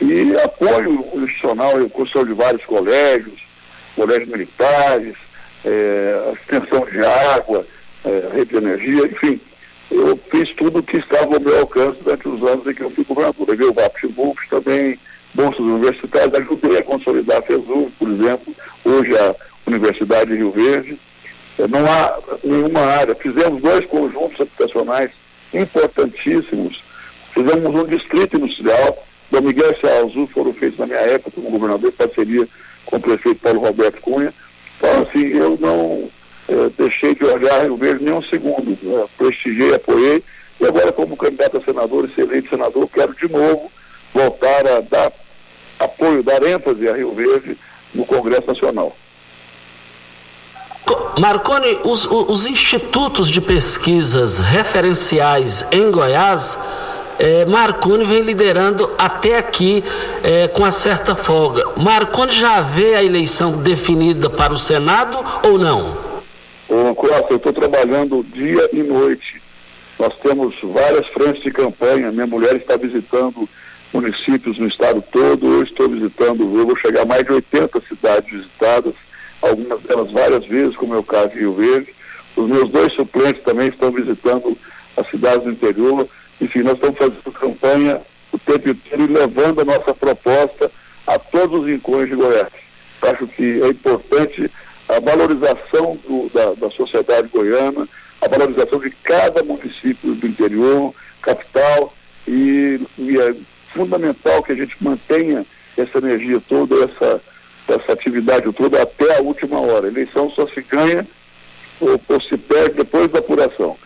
e 0.01 0.37
apoio 0.39 1.05
institucional, 1.15 1.79
eu 1.79 1.89
construção 1.89 2.25
de 2.25 2.33
vários 2.33 2.63
colégios, 2.65 3.41
colégios 3.95 4.29
militares, 4.29 5.15
é, 5.65 6.33
extensão 6.33 6.85
de 6.85 7.03
água, 7.03 7.65
é, 8.05 8.29
rede 8.33 8.51
de 8.51 8.57
energia, 8.57 9.05
enfim. 9.05 9.39
Eu 9.89 10.19
fiz 10.29 10.53
tudo 10.53 10.79
o 10.79 10.83
que 10.83 10.97
estava 10.97 11.33
ao 11.33 11.39
meu 11.39 11.59
alcance 11.59 11.97
durante 12.03 12.27
os 12.27 12.43
anos 12.43 12.67
em 12.67 12.73
que 12.73 12.81
eu 12.81 12.91
fui 12.91 13.03
governador. 13.05 13.49
Levei 13.49 13.67
o 13.67 13.73
VAPS 13.73 14.03
também, 14.49 14.99
bolsas 15.33 15.59
universitárias, 15.59 16.33
ajudei 16.35 16.77
a 16.77 16.83
consolidar 16.83 17.37
a 17.37 17.41
FESUV, 17.41 17.91
por 17.97 18.09
exemplo, 18.09 18.55
hoje 18.83 19.17
a 19.17 19.35
Universidade 19.65 20.31
de 20.31 20.37
Rio 20.37 20.51
Verde. 20.51 20.99
É, 21.57 21.67
não 21.67 21.85
há 21.85 22.19
nenhuma 22.43 22.81
área. 22.81 23.15
Fizemos 23.15 23.61
dois 23.61 23.85
conjuntos 23.87 24.41
habitacionais 24.41 25.11
importantíssimos. 25.53 26.83
Fizemos 27.33 27.73
um 27.73 27.85
distrito 27.85 28.37
industrial 28.37 29.06
Dom 29.31 29.41
Miguel 29.41 29.75
Azul 30.05 30.27
foram 30.27 30.53
feitos 30.53 30.79
na 30.79 30.85
minha 30.85 30.99
época 30.99 31.31
como 31.35 31.51
governador, 31.51 31.91
parceria 31.91 32.47
com 32.85 32.95
o 32.95 32.99
prefeito 32.99 33.41
Paulo 33.41 33.59
Roberto 33.59 34.01
Cunha. 34.01 34.33
Então, 34.77 35.01
assim, 35.01 35.27
eu 35.27 35.57
não 35.59 36.09
é, 36.47 36.69
deixei 36.77 37.13
de 37.13 37.25
olhar 37.25 37.63
Rio 37.63 37.75
Verde 37.75 38.05
nem 38.05 38.13
um 38.13 38.21
segundo. 38.21 38.77
Né? 38.81 39.05
Prestigiei, 39.17 39.75
apoiei. 39.75 40.23
E 40.59 40.65
agora, 40.65 40.91
como 40.91 41.17
candidato 41.17 41.57
a 41.57 41.61
senador 41.61 42.05
e 42.05 42.13
ser 42.13 42.21
eleito 42.21 42.49
senador, 42.49 42.87
quero 42.87 43.13
de 43.13 43.31
novo 43.31 43.71
voltar 44.13 44.67
a 44.67 44.79
dar 44.79 45.11
apoio, 45.79 46.23
dar 46.23 46.41
ênfase 46.43 46.87
a 46.87 46.95
Rio 46.95 47.13
Verde 47.13 47.57
no 47.93 48.05
Congresso 48.05 48.47
Nacional. 48.47 48.95
Marconi, 51.19 51.79
os, 51.83 52.05
os 52.05 52.45
institutos 52.45 53.29
de 53.29 53.41
pesquisas 53.41 54.39
referenciais 54.39 55.65
em 55.71 55.91
Goiás 55.91 56.57
é, 57.19 57.45
Marconi 57.45 58.03
vem 58.03 58.21
liderando 58.21 58.89
até 58.97 59.37
aqui 59.37 59.83
é, 60.23 60.47
com 60.47 60.63
uma 60.63 60.71
certa 60.71 61.15
folga. 61.15 61.63
Marconi 61.77 62.31
já 62.31 62.61
vê 62.61 62.95
a 62.95 63.03
eleição 63.03 63.57
definida 63.57 64.29
para 64.29 64.53
o 64.53 64.57
Senado 64.57 65.17
ou 65.43 65.57
não? 65.57 65.97
Ô, 66.69 66.93
eu 67.29 67.37
estou 67.37 67.53
trabalhando 67.53 68.25
dia 68.33 68.69
e 68.73 68.83
noite. 68.83 69.41
Nós 69.97 70.13
temos 70.21 70.55
várias 70.61 71.07
frentes 71.07 71.41
de 71.41 71.51
campanha. 71.51 72.11
Minha 72.11 72.27
mulher 72.27 72.55
está 72.55 72.77
visitando 72.77 73.47
municípios 73.93 74.57
no 74.59 74.67
estado 74.67 75.03
todo. 75.11 75.45
Eu 75.45 75.63
estou 75.63 75.89
visitando, 75.89 76.41
eu 76.41 76.65
vou 76.65 76.75
chegar 76.75 77.01
a 77.01 77.05
mais 77.05 77.25
de 77.25 77.31
80 77.31 77.81
cidades 77.81 78.29
visitadas, 78.29 78.93
algumas 79.41 79.81
delas 79.81 80.11
várias 80.11 80.45
vezes, 80.45 80.75
como 80.75 80.93
é 80.93 80.97
o 80.97 81.03
caso 81.03 81.29
de 81.29 81.39
Rio 81.39 81.53
Verde. 81.53 81.93
Os 82.35 82.47
meus 82.47 82.69
dois 82.69 82.93
suplentes 82.93 83.43
também 83.43 83.69
estão 83.69 83.91
visitando 83.91 84.55
as 84.95 85.07
cidades 85.09 85.43
do 85.43 85.51
interior. 85.51 86.07
Enfim, 86.39 86.59
nós 86.59 86.73
estamos 86.73 86.97
fazendo 86.97 87.31
campanha 87.31 88.01
o 88.31 88.37
tempo 88.37 88.69
inteiro 88.69 89.03
e 89.03 89.07
levando 89.07 89.61
a 89.61 89.65
nossa 89.65 89.93
proposta 89.93 90.71
a 91.05 91.17
todos 91.17 91.61
os 91.61 91.67
rincões 91.67 92.09
de 92.09 92.15
Goiás. 92.15 92.51
Acho 93.01 93.27
que 93.27 93.61
é 93.61 93.67
importante 93.67 94.49
a 94.89 94.99
valorização 94.99 95.97
do, 96.07 96.29
da, 96.33 96.53
da 96.53 96.69
sociedade 96.69 97.27
goiana, 97.27 97.87
a 98.21 98.27
valorização 98.27 98.79
de 98.79 98.89
cada 98.89 99.43
município 99.43 100.13
do 100.13 100.27
interior, 100.27 100.93
capital, 101.21 101.93
e, 102.27 102.79
e, 102.97 103.19
é 103.19 103.35
fundamental 103.73 104.43
que 104.43 104.51
a 104.51 104.55
gente 104.55 104.75
mantenha 104.81 105.45
essa 105.77 105.97
energia 105.99 106.41
toda, 106.47 106.75
essa, 106.83 107.21
essa 107.67 107.93
atividade 107.93 108.51
toda 108.53 108.81
até 108.81 109.17
a 109.17 109.21
última 109.21 109.59
hora. 109.59 109.87
A 109.87 109.91
eleição 109.91 110.29
só 110.31 110.47
se 110.47 110.61
ganha 110.61 111.05
ou, 111.79 111.99
ou 112.07 112.21
se 112.21 112.37
perde 112.37 112.77
depois 112.77 113.11
da 113.11 113.19
apuração. 113.19 113.77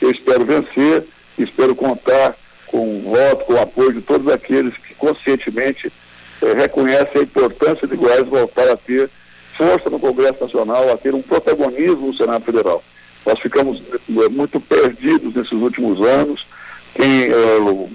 Eu 0.00 0.10
espero 0.10 0.44
vencer 0.44 1.04
Espero 1.38 1.74
contar 1.74 2.36
com 2.66 2.98
o 2.98 3.00
voto, 3.02 3.44
com 3.44 3.52
o 3.54 3.60
apoio 3.60 3.92
de 3.92 4.00
todos 4.00 4.32
aqueles 4.32 4.76
que 4.76 4.94
conscientemente 4.94 5.92
eh, 6.40 6.52
reconhecem 6.54 7.20
a 7.20 7.24
importância 7.24 7.86
de 7.86 7.96
Goiás 7.96 8.26
voltar 8.26 8.68
a 8.70 8.76
ter 8.76 9.10
força 9.56 9.90
no 9.90 10.00
Congresso 10.00 10.42
Nacional, 10.42 10.90
a 10.90 10.96
ter 10.96 11.14
um 11.14 11.22
protagonismo 11.22 12.08
no 12.08 12.14
Senado 12.14 12.44
Federal. 12.44 12.82
Nós 13.26 13.38
ficamos 13.38 13.82
eh, 13.92 14.28
muito 14.30 14.58
perdidos 14.58 15.34
nesses 15.34 15.52
últimos 15.52 16.00
anos. 16.00 16.46
Quem, 16.94 17.24
eh, 17.24 17.58
o, 17.60 17.90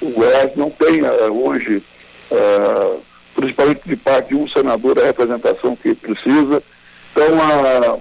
o 0.00 0.10
Goiás 0.10 0.56
não 0.56 0.70
tem 0.70 1.00
eh, 1.04 1.30
hoje, 1.30 1.82
eh, 2.30 2.96
principalmente 3.34 3.82
de 3.84 3.96
parte 3.96 4.28
de 4.28 4.36
um 4.36 4.48
senador, 4.48 4.98
a 4.98 5.04
representação 5.04 5.76
que 5.76 5.94
precisa. 5.94 6.62
Então, 7.12 7.26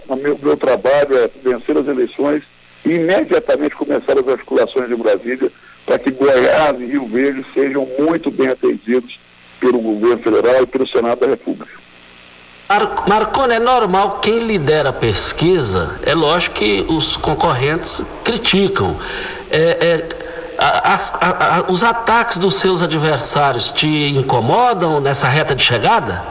a 0.10 0.16
meu, 0.16 0.40
meu 0.42 0.58
trabalho 0.58 1.18
é 1.18 1.30
vencer 1.44 1.78
as 1.78 1.88
eleições 1.88 2.44
e 2.86 2.92
imediatamente 2.92 3.76
começar 3.76 4.18
as 4.18 4.28
articulações 4.28 4.90
de 4.90 4.96
Brasília 4.96 5.52
para 5.86 6.00
que 6.00 6.12
Goiás 6.12 6.80
e 6.80 6.86
Rio 6.86 7.06
Verde 7.06 7.46
sejam 7.54 7.88
muito 8.00 8.32
bem 8.32 8.50
atendidos 8.50 9.20
pelo 9.60 9.80
governo 9.80 10.18
federal 10.20 10.64
e 10.64 10.68
pelo 10.68 10.88
Senado 10.88 11.20
da 11.20 11.28
República. 11.28 11.84
Mar 12.70 13.04
Marconi, 13.08 13.54
é 13.54 13.60
normal 13.60 14.20
quem 14.20 14.40
lidera 14.40 14.90
a 14.90 14.94
pesquisa, 14.94 16.00
é 16.06 16.14
lógico 16.14 16.56
que 16.56 16.86
os 16.90 17.16
concorrentes 17.16 18.02
criticam. 18.24 18.98
É, 19.52 19.60
é, 19.60 20.08
as, 20.58 21.14
a, 21.16 21.58
a, 21.58 21.72
os 21.72 21.84
ataques 21.84 22.38
dos 22.38 22.56
seus 22.56 22.82
adversários 22.82 23.72
te 23.72 23.88
incomodam 23.88 25.00
nessa 25.00 25.28
reta 25.28 25.54
de 25.54 25.64
chegada? 25.64 26.24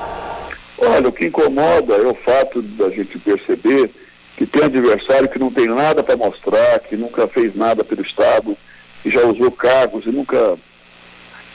Olha, 0.79 1.09
o 1.09 1.13
que 1.13 1.27
incomoda 1.27 1.95
é 1.95 2.07
o 2.07 2.15
fato 2.15 2.61
da 2.61 2.89
gente 2.89 3.19
perceber 3.19 3.91
que 4.37 4.47
tem 4.47 4.65
adversário 4.65 5.29
que 5.29 5.39
não 5.39 5.51
tem 5.51 5.67
nada 5.67 6.03
para 6.03 6.17
mostrar, 6.17 6.81
que 6.81 6.97
nunca 6.97 7.27
fez 7.27 7.55
nada 7.55 7.85
pelo 7.85 8.03
Estado, 8.03 8.57
que 9.03 9.11
já 9.11 9.25
usou 9.27 9.51
cargos 9.51 10.07
e 10.07 10.11
nunca 10.11 10.57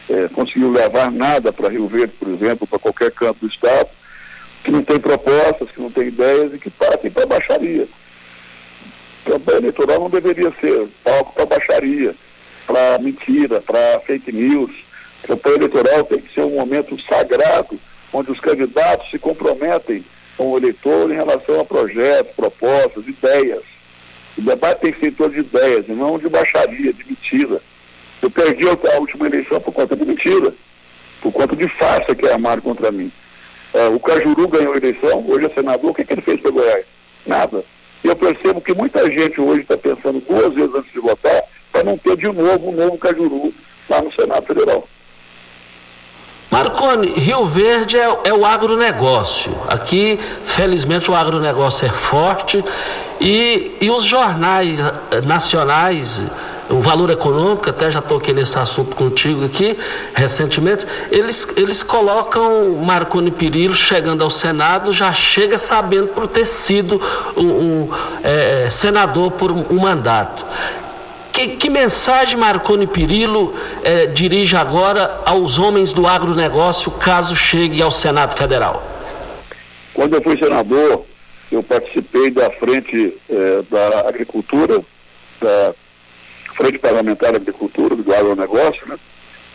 é, 0.10 0.28
conseguiu 0.30 0.72
levar 0.72 1.12
nada 1.12 1.52
para 1.52 1.70
Rio 1.70 1.88
Verde, 1.88 2.14
por 2.20 2.30
exemplo, 2.30 2.68
para 2.68 2.80
qualquer 2.80 3.12
canto 3.12 3.40
do 3.40 3.48
Estado, 3.48 3.90
que 4.64 4.72
não 4.72 4.84
tem 4.84 5.00
propostas, 5.00 5.72
que 5.72 5.82
não 5.82 5.92
tem 5.92 6.08
ideias 6.08 6.54
e 6.54 6.60
que 6.60 6.70
partem 6.70 7.12
para 7.12 7.26
baixaria. 7.26 7.88
Campanha 9.26 9.58
eleitoral 9.58 10.00
não 10.00 10.10
deveria 10.10 10.52
ser 10.60 10.88
palco 11.04 11.34
para 11.34 11.46
baixaria, 11.46 12.16
para 12.66 13.00
mentira, 13.00 13.60
para 13.62 14.00
fake 14.02 14.32
news. 14.32 14.72
Campanha 15.24 15.58
eleitoral 15.58 16.04
tem 16.06 16.20
que 16.20 16.34
ser 16.34 16.42
um 16.42 16.56
momento 16.56 16.98
sagrado, 17.02 17.78
onde 18.14 18.32
os 18.32 18.40
candidatos 18.40 19.10
se 19.10 19.20
comprometem 19.20 20.04
com 20.38 20.52
o 20.52 20.58
eleitor 20.58 21.12
em 21.12 21.16
relação 21.16 21.60
a 21.60 21.66
projetos, 21.66 22.34
propostas, 22.36 23.08
ideias. 23.08 23.64
O 24.38 24.42
debate 24.42 24.82
tem 24.82 24.94
que 24.94 25.00
ser 25.00 25.08
em 25.08 25.12
torno 25.12 25.34
de 25.34 25.40
ideias, 25.40 25.86
e 25.90 25.94
não 25.94 26.20
de 26.20 26.30
baixaria, 26.30 26.94
de 26.94 27.06
mentira. 27.06 27.60
Eu 28.22 28.30
perdi 28.30 28.66
a 28.68 29.00
última 29.00 29.26
eleição 29.26 29.60
por 29.60 29.74
conta 29.74 29.96
de 29.96 30.06
mentira, 30.06 30.54
por 31.22 31.32
conta 31.32 31.56
de 31.56 31.68
farsa 31.68 32.16
que 32.16 32.28
armaram 32.28 32.62
contra 32.62 32.92
mim. 32.92 33.12
É, 33.74 33.88
o 33.88 34.00
Cajuru 34.00 34.48
ganhou 34.48 34.74
a 34.74 34.78
eleição, 34.78 35.26
hoje 35.28 35.46
é 35.46 35.50
senador, 35.50 35.92
o 35.92 35.94
que, 35.94 36.06
que 36.06 36.14
ele 36.14 36.22
fez 36.22 36.40
para 36.40 36.52
Goiás? 36.52 36.86
Nada. 37.26 37.64
E 38.04 38.08
eu 38.08 38.16
percebo 38.16 38.62
que 38.62 38.74
muita 38.74 39.10
gente 39.12 39.42
hoje 39.42 39.62
está 39.62 39.78
pensando 39.78 40.20
duas 40.22 40.54
vezes 40.54 40.74
antes 40.74 40.92
de 40.92 41.00
votar 41.00 41.42
para 41.72 41.84
não 41.84 41.98
ter 41.98 42.16
de 42.16 42.28
novo 42.28 42.70
um 42.70 42.76
novo 42.76 42.98
Cajuru 42.98 43.54
lá 43.90 44.02
no 44.02 44.12
Senado 44.14 44.46
Federal. 44.46 44.88
Marconi, 46.50 47.10
Rio 47.10 47.46
Verde 47.46 47.98
é, 47.98 48.18
é, 48.24 48.34
o 48.34 48.46
agronegócio. 48.46 49.54
Aqui, 49.68 50.20
felizmente, 50.46 51.12
o 51.12 51.16
agronegócio 51.16 51.86
é 51.86 51.90
forte 51.90 52.64
e, 53.20 53.76
e 53.82 53.90
os 53.90 54.04
jornais 54.04 54.80
eh, 54.80 55.22
nacionais, 55.22 56.22
o 56.70 56.82
valor 56.82 57.10
econômico, 57.10 57.70
até 57.70 57.92
já 57.92 58.02
toquei 58.02 58.34
nesse 58.34 58.58
assunto 58.58 58.96
contigo 58.96 59.44
aqui 59.44 59.78
recentemente, 60.14 60.86
eles, 61.12 61.48
eles 61.58 61.84
colocam 61.84 62.72
Marconi 62.84 63.32
Perillo 63.32 63.74
chegando 63.74 64.24
ao 64.24 64.30
Senado, 64.30 64.94
já 64.94 65.12
chega 65.12 65.58
sabendo 65.58 66.08
por 66.10 66.28
ter 66.28 66.46
sido 66.46 67.02
um, 67.36 67.46
um 67.46 67.90
é, 68.24 68.70
senador 68.70 69.32
por 69.32 69.52
um, 69.52 69.66
um 69.70 69.80
mandato. 69.80 70.46
Que, 71.38 71.50
que, 71.50 71.70
mensagem 71.70 72.36
Marconi 72.36 72.88
Perillo 72.88 73.54
eh, 73.84 74.08
dirige 74.08 74.56
agora 74.56 75.22
aos 75.24 75.60
homens 75.60 75.94
do 75.94 76.08
agronegócio 76.08 76.90
caso 76.90 77.36
chegue 77.36 77.80
ao 77.80 77.92
Senado 77.92 78.36
Federal? 78.36 78.84
Quando 79.94 80.16
eu 80.16 80.22
fui 80.24 80.36
senador, 80.36 81.06
eu 81.52 81.62
participei 81.62 82.32
da 82.32 82.50
frente 82.50 83.16
eh, 83.30 83.62
da 83.70 84.10
agricultura, 84.10 84.82
da 85.40 85.76
frente 86.56 86.80
parlamentar 86.80 87.34
da 87.34 87.38
agricultura, 87.38 87.96
do 87.96 88.16
agronegócio, 88.16 88.88
né? 88.88 88.98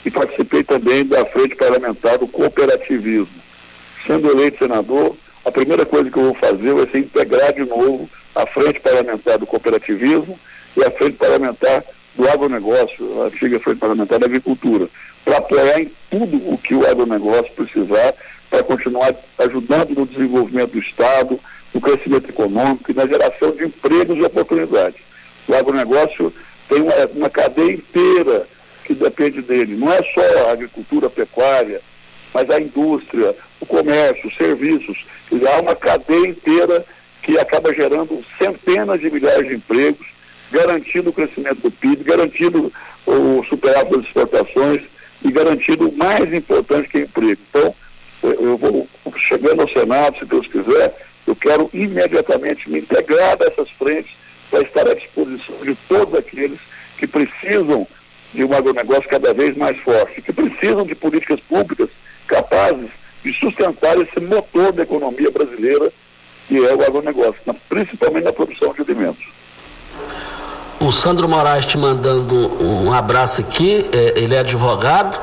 e 0.04 0.10
participei 0.12 0.62
também 0.62 1.04
da 1.04 1.26
frente 1.26 1.56
parlamentar 1.56 2.16
do 2.16 2.28
cooperativismo. 2.28 3.42
Sendo 4.06 4.30
eleito 4.30 4.58
senador, 4.58 5.16
a 5.44 5.50
primeira 5.50 5.84
coisa 5.84 6.08
que 6.08 6.16
eu 6.16 6.26
vou 6.26 6.34
fazer 6.34 6.74
vai 6.74 6.86
ser 6.86 6.98
integrar 6.98 7.52
de 7.52 7.64
novo 7.64 8.08
a 8.36 8.46
frente 8.46 8.78
parlamentar 8.78 9.36
do 9.36 9.46
cooperativismo 9.46 10.38
e 10.76 10.84
a 10.84 10.90
frente 10.90 11.16
parlamentar 11.16 11.84
do 12.14 12.28
agronegócio, 12.28 13.22
a 13.22 13.26
antiga 13.26 13.58
frente 13.60 13.78
parlamentar 13.78 14.18
da 14.18 14.26
agricultura, 14.26 14.88
para 15.24 15.38
apoiar 15.38 15.80
em 15.80 15.90
tudo 16.10 16.52
o 16.52 16.58
que 16.58 16.74
o 16.74 16.86
agronegócio 16.86 17.52
precisar 17.52 18.14
para 18.50 18.62
continuar 18.62 19.14
ajudando 19.38 19.94
no 19.94 20.06
desenvolvimento 20.06 20.72
do 20.72 20.78
Estado, 20.78 21.40
no 21.72 21.80
crescimento 21.80 22.28
econômico 22.28 22.90
e 22.90 22.94
na 22.94 23.06
geração 23.06 23.50
de 23.52 23.64
empregos 23.64 24.18
e 24.18 24.22
oportunidades. 24.22 25.00
O 25.48 25.54
agronegócio 25.54 26.32
tem 26.68 26.82
uma, 26.82 26.94
uma 27.14 27.30
cadeia 27.30 27.72
inteira 27.72 28.46
que 28.84 28.94
depende 28.94 29.40
dele. 29.40 29.76
Não 29.76 29.90
é 29.90 30.02
só 30.02 30.48
a 30.48 30.52
agricultura, 30.52 31.06
a 31.06 31.10
pecuária, 31.10 31.80
mas 32.34 32.50
a 32.50 32.60
indústria, 32.60 33.34
o 33.60 33.66
comércio, 33.66 34.28
os 34.28 34.36
serviços. 34.36 35.06
Há 35.32 35.60
uma 35.60 35.74
cadeia 35.74 36.28
inteira 36.28 36.84
que 37.22 37.38
acaba 37.38 37.72
gerando 37.72 38.22
centenas 38.38 39.00
de 39.00 39.10
milhares 39.10 39.48
de 39.48 39.54
empregos 39.54 40.06
garantindo 40.52 41.10
o 41.10 41.12
crescimento 41.12 41.62
do 41.62 41.70
PIB, 41.70 42.04
garantindo 42.04 42.70
o 43.06 43.42
superávit 43.48 43.96
das 43.96 44.04
exportações 44.04 44.82
e 45.24 45.32
garantindo 45.32 45.88
o 45.88 45.96
mais 45.96 46.32
importante 46.32 46.88
que 46.88 46.98
é 46.98 47.00
emprego. 47.00 47.40
Então, 47.48 47.74
eu 48.22 48.56
vou 48.56 48.86
chegando 49.16 49.62
ao 49.62 49.68
Senado, 49.68 50.18
se 50.18 50.26
Deus 50.26 50.46
quiser, 50.46 50.94
eu 51.26 51.34
quero 51.34 51.70
imediatamente 51.72 52.70
me 52.70 52.80
integrar 52.80 53.36
dessas 53.38 53.70
frentes 53.70 54.12
para 54.50 54.60
estar 54.60 54.88
à 54.88 54.94
disposição 54.94 55.56
de 55.62 55.74
todos 55.88 56.14
aqueles 56.14 56.58
que 56.98 57.06
precisam 57.06 57.86
de 58.34 58.44
um 58.44 58.52
agronegócio 58.52 59.08
cada 59.08 59.32
vez 59.32 59.56
mais 59.56 59.78
forte, 59.78 60.20
que 60.20 60.32
precisam 60.32 60.84
de 60.84 60.94
políticas 60.94 61.40
públicas 61.40 61.88
capazes 62.26 62.90
de 63.22 63.32
sustentar 63.32 63.98
esse 64.00 64.20
motor 64.20 64.72
da 64.72 64.82
economia 64.82 65.30
brasileira, 65.30 65.90
que 66.48 66.56
é 66.56 66.74
o 66.74 66.82
agronegócio, 66.82 67.40
principalmente 67.68 68.24
na 68.24 68.32
produção 68.32 68.72
de 68.72 68.82
alimentos 68.82 69.41
o 70.82 70.90
Sandro 70.90 71.28
Moraes 71.28 71.64
te 71.64 71.78
mandando 71.78 72.34
um 72.60 72.92
abraço 72.92 73.40
aqui, 73.40 73.86
é, 73.92 74.14
ele 74.16 74.34
é 74.34 74.40
advogado. 74.40 75.18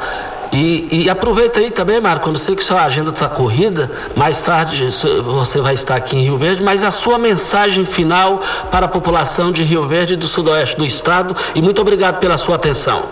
E, 0.51 1.03
e, 1.03 1.09
aproveita 1.09 1.59
aí 1.59 1.69
também, 1.69 2.01
Marco, 2.01 2.23
quando 2.23 2.39
sei 2.39 2.55
que 2.55 2.63
sua 2.63 2.83
agenda 2.83 3.11
está 3.11 3.29
corrida, 3.29 3.91
mais 4.15 4.41
tarde 4.41 4.89
você 5.21 5.61
vai 5.61 5.75
estar 5.75 5.95
aqui 5.95 6.17
em 6.17 6.23
Rio 6.23 6.37
Verde, 6.37 6.63
mas 6.63 6.83
a 6.83 6.89
sua 6.89 7.19
mensagem 7.19 7.85
final 7.85 8.41
para 8.71 8.87
a 8.87 8.89
população 8.89 9.51
de 9.51 9.61
Rio 9.61 9.85
Verde 9.85 10.13
e 10.13 10.17
do 10.17 10.25
sudoeste 10.25 10.75
do 10.75 10.85
estado. 10.85 11.35
E 11.53 11.61
muito 11.61 11.79
obrigado 11.79 12.19
pela 12.19 12.35
sua 12.35 12.55
atenção. 12.55 13.07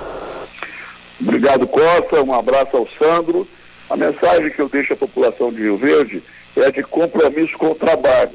Obrigado, 1.21 1.67
Costa. 1.67 2.23
Um 2.23 2.33
abraço 2.33 2.75
ao 2.75 2.87
Sandro. 2.97 3.47
A 3.87 3.95
mensagem 3.95 4.49
que 4.49 4.59
eu 4.59 4.67
deixo 4.67 4.93
à 4.93 4.95
população 4.95 5.51
de 5.51 5.61
Rio 5.61 5.77
Verde 5.77 6.23
é 6.55 6.71
de 6.71 6.81
compromisso 6.81 7.55
com 7.55 7.71
o 7.71 7.75
trabalho 7.75 8.31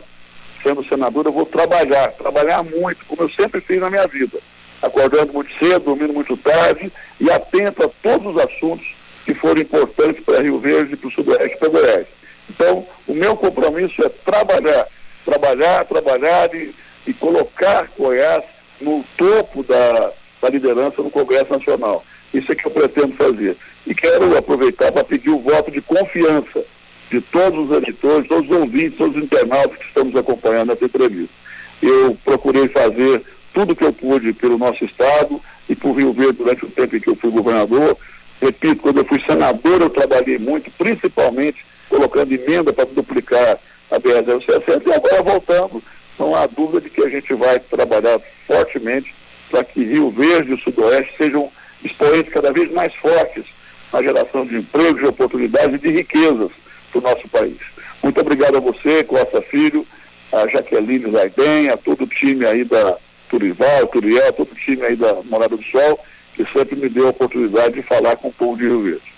sendo 0.62 0.84
senador, 0.84 1.26
eu 1.26 1.32
vou 1.32 1.46
trabalhar, 1.46 2.12
trabalhar 2.12 2.62
muito, 2.62 3.04
como 3.06 3.22
eu 3.22 3.28
sempre 3.28 3.60
fiz 3.60 3.80
na 3.80 3.90
minha 3.90 4.06
vida, 4.06 4.38
acordando 4.80 5.32
muito 5.32 5.52
cedo, 5.58 5.84
dormindo 5.84 6.12
muito 6.12 6.36
tarde 6.36 6.92
e 7.20 7.30
atento 7.30 7.84
a 7.84 7.90
todos 8.02 8.34
os 8.34 8.42
assuntos 8.42 8.94
que 9.24 9.34
foram 9.34 9.60
importantes 9.60 10.22
para 10.24 10.42
Rio 10.42 10.58
Verde, 10.58 10.96
para 10.96 11.08
o 11.08 11.12
Sudoeste 11.12 11.56
e 11.56 11.58
para 11.58 11.68
Goiás. 11.68 12.06
Então, 12.50 12.86
o 13.06 13.14
meu 13.14 13.36
compromisso 13.36 14.04
é 14.04 14.08
trabalhar, 14.08 14.86
trabalhar, 15.24 15.84
trabalhar 15.84 16.54
e, 16.54 16.74
e 17.06 17.12
colocar 17.14 17.88
Goiás 17.96 18.44
no 18.80 19.04
topo 19.16 19.62
da, 19.62 20.12
da 20.40 20.48
liderança 20.48 21.02
no 21.02 21.10
Congresso 21.10 21.52
Nacional. 21.52 22.04
Isso 22.34 22.50
é 22.50 22.54
que 22.54 22.66
eu 22.66 22.70
pretendo 22.70 23.14
fazer. 23.14 23.56
E 23.86 23.94
quero 23.94 24.36
aproveitar 24.36 24.90
para 24.90 25.04
pedir 25.04 25.30
o 25.30 25.38
voto 25.38 25.70
de 25.70 25.80
confiança 25.80 26.64
de 27.12 27.20
todos 27.20 27.70
os 27.70 27.76
editores, 27.76 28.26
todos 28.26 28.48
os 28.50 28.56
ouvintes, 28.56 28.96
todos 28.96 29.14
os 29.14 29.22
internautas 29.22 29.76
que 29.76 29.84
estamos 29.84 30.16
acompanhando 30.16 30.72
essa 30.72 30.86
entrevista. 30.86 31.34
Eu 31.82 32.16
procurei 32.24 32.68
fazer 32.68 33.22
tudo 33.52 33.74
o 33.74 33.76
que 33.76 33.84
eu 33.84 33.92
pude 33.92 34.32
pelo 34.32 34.56
nosso 34.56 34.82
Estado 34.82 35.38
e 35.68 35.74
por 35.76 35.92
Rio 35.92 36.14
Verde 36.14 36.38
durante 36.38 36.64
o 36.64 36.70
tempo 36.70 36.96
em 36.96 37.00
que 37.00 37.10
eu 37.10 37.14
fui 37.14 37.30
governador. 37.30 37.98
Repito, 38.40 38.76
quando 38.76 38.98
eu 38.98 39.04
fui 39.04 39.20
senador, 39.20 39.82
eu 39.82 39.90
trabalhei 39.90 40.38
muito, 40.38 40.70
principalmente 40.70 41.62
colocando 41.86 42.32
emenda 42.32 42.72
para 42.72 42.86
duplicar 42.86 43.58
a 43.90 44.00
BR-060 44.00 44.86
e 44.86 44.92
agora 44.94 45.22
voltando, 45.22 45.82
não 46.18 46.34
há 46.34 46.46
dúvida 46.46 46.80
de 46.80 46.88
que 46.88 47.02
a 47.02 47.10
gente 47.10 47.34
vai 47.34 47.60
trabalhar 47.60 48.18
fortemente 48.46 49.14
para 49.50 49.62
que 49.62 49.84
Rio 49.84 50.08
Verde 50.10 50.52
e 50.52 50.54
o 50.54 50.58
Sudoeste 50.58 51.14
sejam 51.18 51.50
expoentes 51.84 52.32
cada 52.32 52.50
vez 52.50 52.72
mais 52.72 52.94
fortes 52.94 53.44
na 53.92 54.02
geração 54.02 54.46
de 54.46 54.56
empregos, 54.56 55.00
de 55.00 55.06
oportunidades 55.06 55.74
e 55.74 55.78
de 55.78 55.90
riquezas 55.90 56.61
do 56.92 57.00
nosso 57.00 57.28
país. 57.28 57.58
Muito 58.02 58.20
obrigado 58.20 58.56
a 58.56 58.60
você, 58.60 59.04
Costa 59.04 59.40
Filho, 59.40 59.86
a 60.32 60.46
Jaqueline 60.48 61.10
Zaiden, 61.10 61.68
a 61.70 61.76
todo 61.76 62.04
o 62.04 62.06
time 62.06 62.44
aí 62.44 62.64
da 62.64 62.96
Turival, 63.28 63.86
Turiel, 63.86 64.32
todo 64.32 64.52
o 64.52 64.54
time 64.54 64.82
aí 64.82 64.96
da 64.96 65.14
Morada 65.24 65.56
do 65.56 65.64
Sol, 65.64 65.98
que 66.34 66.44
sempre 66.52 66.76
me 66.76 66.88
deu 66.88 67.06
a 67.06 67.10
oportunidade 67.10 67.74
de 67.74 67.82
falar 67.82 68.16
com 68.16 68.28
o 68.28 68.32
povo 68.32 68.56
de 68.56 68.64
Rio 68.64 68.82
Verde. 68.82 69.12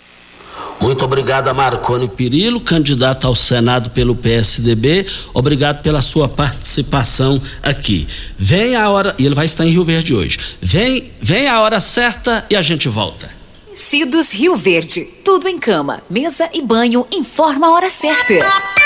Muito 0.80 1.04
obrigado 1.04 1.48
a 1.48 1.54
Marconi 1.54 2.08
Pirillo, 2.08 2.60
candidato 2.60 3.26
ao 3.26 3.34
Senado 3.34 3.90
pelo 3.90 4.14
PSDB. 4.14 5.06
Obrigado 5.32 5.82
pela 5.82 6.02
sua 6.02 6.28
participação 6.28 7.40
aqui. 7.62 8.06
Vem 8.36 8.76
a 8.76 8.88
hora, 8.90 9.14
e 9.18 9.26
ele 9.26 9.34
vai 9.34 9.46
estar 9.46 9.64
em 9.64 9.70
Rio 9.70 9.84
Verde 9.84 10.14
hoje. 10.14 10.38
Vem, 10.60 11.10
vem 11.20 11.48
a 11.48 11.60
hora 11.60 11.80
certa 11.80 12.44
e 12.50 12.56
a 12.56 12.62
gente 12.62 12.88
volta. 12.88 13.43
Cidos 13.74 14.32
Rio 14.32 14.54
Verde. 14.56 15.04
Tudo 15.24 15.48
em 15.48 15.58
cama, 15.58 16.02
mesa 16.08 16.48
e 16.52 16.62
banho. 16.62 17.06
Informa 17.10 17.66
a 17.66 17.70
hora 17.72 17.90
certa. 17.90 18.83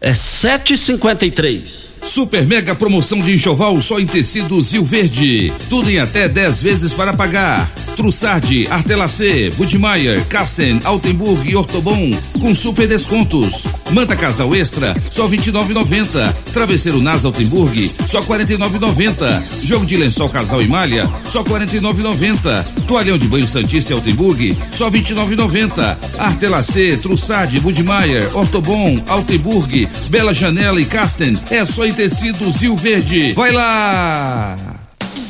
É 0.00 0.12
7,53. 0.12 1.94
Super 2.04 2.46
mega 2.46 2.72
promoção 2.72 3.20
de 3.20 3.32
enxoval 3.34 3.80
só 3.80 3.98
em 3.98 4.06
tecidos 4.06 4.72
Rio 4.72 4.84
Verde. 4.84 5.52
Tudo 5.68 5.90
em 5.90 5.98
até 5.98 6.28
10 6.28 6.62
vezes 6.62 6.94
para 6.94 7.12
pagar. 7.12 7.68
Trussardi, 7.96 8.68
Artelacê, 8.70 9.50
Budmeier, 9.56 10.24
Casten, 10.26 10.80
Altenburg 10.84 11.50
e 11.50 11.56
Ortobon 11.56 12.12
com 12.40 12.54
super 12.54 12.86
descontos. 12.86 13.66
Manta 13.90 14.14
Casal 14.14 14.54
Extra, 14.54 14.94
só 15.10 15.26
29,90. 15.26 16.32
Travesseiro 16.52 17.02
Nas 17.02 17.24
Altenburg, 17.24 17.90
só 18.06 18.22
49,90. 18.22 19.64
Jogo 19.64 19.84
de 19.84 19.96
lençol 19.96 20.28
Casal 20.28 20.62
e 20.62 20.68
Malha, 20.68 21.10
só 21.24 21.42
49,90. 21.42 22.64
Toalhão 22.86 23.18
de 23.18 23.26
banho 23.26 23.48
Santista 23.48 23.94
Altenburg, 23.94 24.56
só 24.70 24.88
29,90. 24.88 25.98
Artelacê, 26.18 26.96
Trussardi, 26.98 27.58
Budmeier, 27.58 28.30
Ortobon, 28.36 29.02
Altenburg, 29.08 29.87
Bela 30.08 30.32
Janela 30.32 30.80
e 30.80 30.84
Casten, 30.84 31.38
é 31.50 31.64
só 31.64 31.84
em 31.84 31.92
tecidos 31.92 32.56
Rio 32.56 32.76
Verde. 32.76 33.32
Vai 33.32 33.52
lá! 33.52 34.56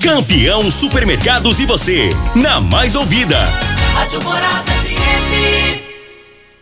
Campeão 0.01 0.71
Supermercados 0.71 1.59
e 1.61 1.67
você, 1.67 2.11
na 2.35 2.61
mais 2.61 2.95
ouvida. 2.95 3.39
Rádio 3.95 4.23
Morada. 4.23 4.78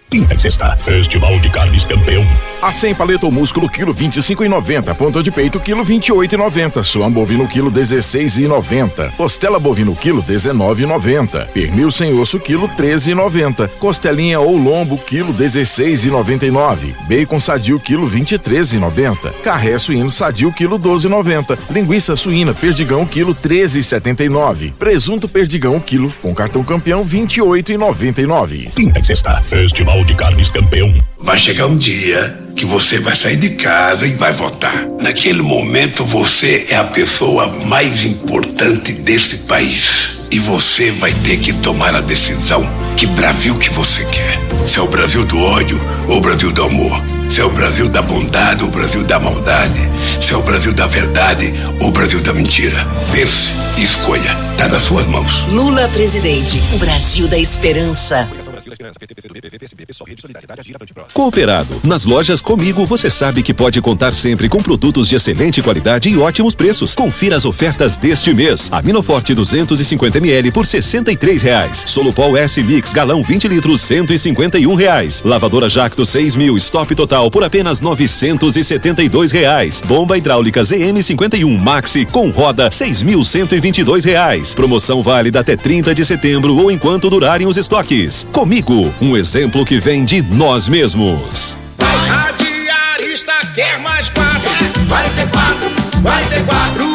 Quinta 0.09 0.35
e 0.35 0.39
sexta, 0.39 0.77
Festival 0.77 1.39
de 1.41 1.51
Carnes 1.51 1.85
Campeão. 1.85 2.25
A 2.63 2.71
100 2.73 2.95
paleta 2.95 3.27
ou 3.27 3.33
músculo 3.33 3.69
quilo 3.69 3.93
25,90. 3.93 4.95
Ponta 4.95 5.21
de 5.23 5.33
peito 5.33 5.59
quilo 5.59 5.85
28,90. 5.85 6.83
Suam 6.85 7.11
bovino 7.11 7.47
quilo 7.49 7.71
16,90. 7.71 9.13
Costela 9.17 9.59
bovino 9.59 9.95
quilo 9.97 10.23
19,90. 10.23 11.49
Pernil 11.49 11.91
sem 11.91 12.19
osso 12.19 12.39
quilo 12.39 12.69
13,90. 12.69 13.69
Costelinha 13.81 14.39
ou 14.39 14.57
lombo 14.57 14.97
quilo 14.97 15.35
16,99. 15.35 16.95
Bacon 17.09 17.41
sadio 17.41 17.79
quilo 17.81 18.09
23,90. 18.09 19.33
Carré 19.43 19.77
suíno 19.77 20.09
sadio 20.09 20.53
quilo 20.53 20.79
12,90. 20.79 21.59
Linguiça 21.69 22.17
suína 22.17 22.55
perdigão 22.55 23.05
quilo 23.05 23.35
13,79. 23.35 24.73
Presunto 24.73 25.29
perdigão 25.29 25.81
quilo 25.81 26.13
com 26.23 26.33
cartão 26.33 26.63
campeão 26.63 27.05
28,99. 27.05 28.73
Quinta 28.73 29.01
e 29.01 29.03
sexta, 29.03 29.43
Festival 29.43 29.96
de 30.05 30.15
Carnes 30.15 30.51
Campeão. 30.51 30.93
Vai 31.19 31.39
chegar 31.39 31.67
um 31.67 31.77
dia 31.77 32.41
que 32.57 32.65
você 32.65 32.99
vai 32.99 33.15
sair 33.15 33.37
de 33.37 33.51
casa 33.51 34.07
e 34.07 34.13
vai 34.13 34.33
votar. 34.33 34.87
Naquele 35.01 35.43
momento 35.43 36.05
você 36.05 36.67
é 36.71 36.77
a 36.77 36.85
pessoa 36.85 37.47
mais 37.65 38.05
importante 38.05 38.93
desse 38.93 39.39
país. 39.39 40.17
E 40.31 40.39
você 40.39 40.91
vai 40.93 41.13
ter 41.13 41.39
que 41.39 41.53
tomar 41.53 41.95
a 41.95 42.01
decisão 42.01 42.63
que 42.97 43.07
Brasil 43.07 43.57
que 43.57 43.71
você 43.71 44.05
quer. 44.07 44.41
Se 44.67 44.79
é 44.79 44.83
o 44.83 44.89
Brasil 44.89 45.25
do 45.25 45.39
ódio 45.39 45.81
ou 46.09 46.17
o 46.17 46.21
Brasil 46.21 46.51
do 46.53 46.65
amor. 46.65 47.03
Se 47.29 47.41
é 47.41 47.45
o 47.45 47.51
Brasil 47.51 47.89
da 47.89 48.03
bondade 48.03 48.63
ou 48.63 48.69
o 48.69 48.73
Brasil 48.73 49.05
da 49.05 49.21
maldade. 49.21 49.81
Se 50.21 50.33
é 50.33 50.37
o 50.37 50.43
Brasil 50.43 50.73
da 50.73 50.87
verdade 50.87 51.53
ou 51.81 51.89
o 51.89 51.93
Brasil 51.93 52.21
da 52.23 52.33
mentira. 52.33 52.87
Pense 53.13 53.53
e 53.77 53.85
escolha. 53.85 54.35
Tá 54.57 54.69
nas 54.69 54.83
suas 54.83 55.07
mãos. 55.07 55.43
Lula 55.51 55.89
presidente, 55.89 56.61
o 56.73 56.79
Brasil 56.79 57.29
da 57.29 57.39
esperança. 57.39 58.27
Cooperado. 61.13 61.81
Nas 61.85 62.05
lojas 62.05 62.41
Comigo 62.41 62.85
você 62.85 63.11
sabe 63.11 63.43
que 63.43 63.55
pode 63.55 63.81
contar 63.81 64.13
sempre 64.13 64.49
com 64.49 64.63
produtos 64.63 65.09
de 65.09 65.17
excelente 65.17 65.63
qualidade 65.63 66.09
e 66.09 66.19
ótimos 66.19 66.55
preços. 66.55 66.95
Confira 66.95 67.37
as 67.37 67.45
ofertas 67.45 67.97
deste 67.97 68.35
mês. 68.35 68.69
Aminoforte 68.71 69.35
250 69.35 70.19
ml 70.19 70.51
por 70.51 70.67
63 70.67 71.43
reais. 71.43 71.85
Solupol 71.87 72.37
S 72.37 72.63
Mix 72.63 72.93
galão 72.93 73.23
20 73.23 73.49
litros 73.49 73.81
151 73.83 74.75
reais. 74.75 75.23
Lavadora 75.25 75.69
Jacto 75.69 76.05
6 76.05 76.35
mil 76.35 76.57
stop 76.57 76.95
total 76.95 77.31
por 77.31 77.45
apenas 77.45 77.81
972 77.81 79.33
reais. 79.33 79.81
Bomba 79.87 80.19
hidráulica 80.19 80.63
ZM 80.63 81.01
51 81.03 81.59
Maxi 81.59 82.05
com 82.05 82.31
roda 82.31 82.69
6.122 82.69 84.05
reais. 84.05 84.55
Promoção 84.55 85.03
válida 85.03 85.41
até 85.41 85.57
30 85.57 85.95
de 85.95 86.05
setembro 86.05 86.57
ou 86.57 86.71
enquanto 86.71 87.09
durarem 87.11 87.47
os 87.47 87.57
estoques. 87.57 88.27
Comigo, 88.33 88.66
um 89.01 89.17
exemplo 89.17 89.65
que 89.65 89.79
vem 89.79 90.05
de 90.05 90.23
nós 90.23 90.69
mesmos. 90.69 91.57
A 91.79 92.33
diarista 92.33 93.33
quer 93.55 93.79
mais 93.79 94.11
quatro. 94.11 94.51
44, 94.89 95.71
44. 96.03 96.86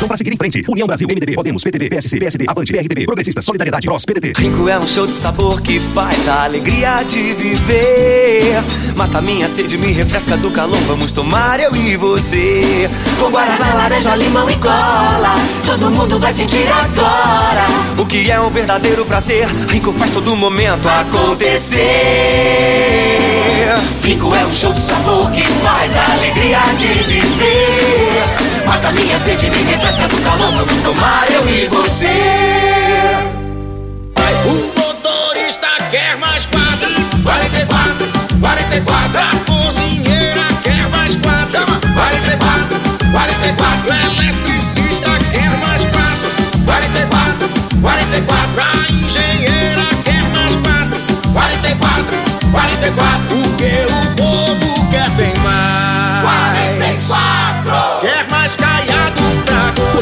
Pra 0.00 0.06
Coligação 0.06 0.08
para 0.08 0.16
seguir 0.16 0.32
em 0.32 0.36
frente. 0.36 0.64
União 0.68 0.86
Brasil, 0.86 1.06
MDB, 1.08 1.34
Podemos, 1.34 1.62
PTB, 1.62 1.88
PSC, 1.90 2.18
PSD, 2.18 2.44
Avante, 2.48 2.72
PRDB, 2.72 3.04
Progressistas, 3.04 3.44
Solidariedade, 3.44 3.86
PROS, 3.86 4.04
PDT. 4.04 4.32
Rico 4.36 4.68
é 4.68 4.78
um 4.78 4.86
show 4.86 5.06
de 5.06 5.12
sabor 5.12 5.60
que 5.60 5.80
faz 5.94 6.28
a 6.28 6.44
alegria 6.44 7.02
de 7.08 7.34
viver. 7.34 8.62
Mata 8.96 9.20
minha 9.20 9.48
sede, 9.48 9.76
me 9.76 9.92
refresca 9.92 10.36
do 10.36 10.50
calor. 10.50 10.78
Vamos 10.86 11.12
tomar 11.12 11.60
eu 11.60 11.74
e 11.74 11.96
você. 11.96 12.88
Com 13.18 13.30
guaraná, 13.30 13.74
laranja, 13.74 14.14
limão 14.16 14.48
e 14.48 14.56
cola. 14.56 15.34
Todo 15.66 15.90
mundo 15.90 16.18
vai 16.18 16.32
sentir 16.32 16.66
agora. 16.68 17.64
O 17.98 18.06
que 18.06 18.30
é 18.30 18.40
um 18.40 18.50
verdadeiro 18.50 19.04
prazer. 19.04 19.46
Rico 19.68 19.92
faz 19.92 20.10
todo 20.12 20.34
momento 20.36 20.88
acontecer. 20.88 21.80
Rico 24.02 24.34
é 24.34 24.46
um 24.46 24.52
show 24.52 24.72
de 24.72 24.80
sabor 24.80 25.30
que 25.30 25.42
faz 25.42 25.96
a 25.96 26.12
alegria 26.12 26.58
de 26.78 26.88
viver. 27.04 28.49
Mata 28.70 28.92
minha 28.92 29.18
sede, 29.18 29.50
me 29.50 29.64
refresca 29.64 30.06
do 30.06 30.16
calor. 30.22 30.52
Vamos 30.52 30.82
tomar 30.84 31.28
eu 31.28 31.48
e 31.48 31.66
você. 31.66 32.06
O 34.46 34.78
motorista 34.78 35.66
quer 35.90 36.16
mais 36.18 36.46
quatro. 36.46 36.88
44, 37.24 38.06
44. 38.40 39.18
A 39.18 39.36
cozinheira 39.44 40.44
quer 40.62 40.88
mais 40.88 41.16
quatro. 41.16 41.66
44, 41.94 42.80
44. 43.10 44.09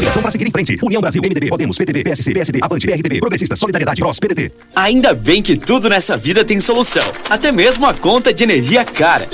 Coligação 0.09 0.21
para 0.23 0.31
seguir 0.31 0.47
em 0.47 0.51
frente. 0.51 0.77
União 0.81 1.01
Brasil, 1.01 1.21
MDB, 1.21 1.49
Podemos, 1.49 1.77
PTB, 1.77 2.03
PSC, 2.03 2.33
PSD, 2.33 2.59
Avante, 2.63 2.87
PRDB, 2.87 3.19
Progressistas, 3.19 3.59
Solidariedade, 3.59 4.01
PROS, 4.01 4.19
PDT. 4.19 4.51
Ainda 4.75 5.13
bem 5.13 5.41
que 5.41 5.55
tudo 5.55 5.87
nessa 5.87 6.17
vida 6.17 6.43
tem 6.43 6.59
solução, 6.59 7.03
até 7.29 7.51
mesmo 7.51 7.85
a 7.85 7.93
conta 7.93 8.33
de 8.33 8.43
energia 8.43 8.83
cara. 8.83 9.27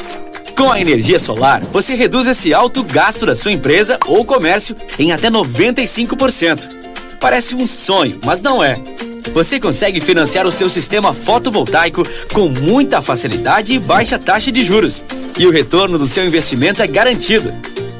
Com 0.58 0.70
a 0.70 0.80
energia 0.80 1.18
solar, 1.18 1.62
você 1.72 1.96
reduz 1.96 2.28
esse 2.28 2.54
alto 2.54 2.84
gasto 2.84 3.26
da 3.26 3.36
sua 3.36 3.54
empresa 3.54 3.98
ou 4.06 4.26
comércio 4.26 4.76
em 5.00 5.14
até 5.14 5.30
95%. 5.30 6.60
Parece 7.22 7.56
um 7.56 7.66
sonho, 7.66 8.20
mas 8.26 8.42
não 8.42 8.62
é. 8.62 8.74
Você 9.34 9.60
consegue 9.60 10.02
financiar 10.02 10.46
o 10.46 10.52
seu 10.52 10.70
sistema 10.70 11.14
fotovoltaico 11.14 12.04
com 12.34 12.50
muita 12.50 13.02
facilidade 13.02 13.74
e 13.74 13.80
baixa 13.80 14.20
taxa 14.20 14.52
de 14.52 14.64
juros. 14.64 15.06
E 15.38 15.48
o 15.48 15.52
retorno 15.52 15.98
do 15.98 16.08
seu 16.08 16.26
investimento 16.26 16.82
é 16.82 16.88
garantido. 16.88 17.54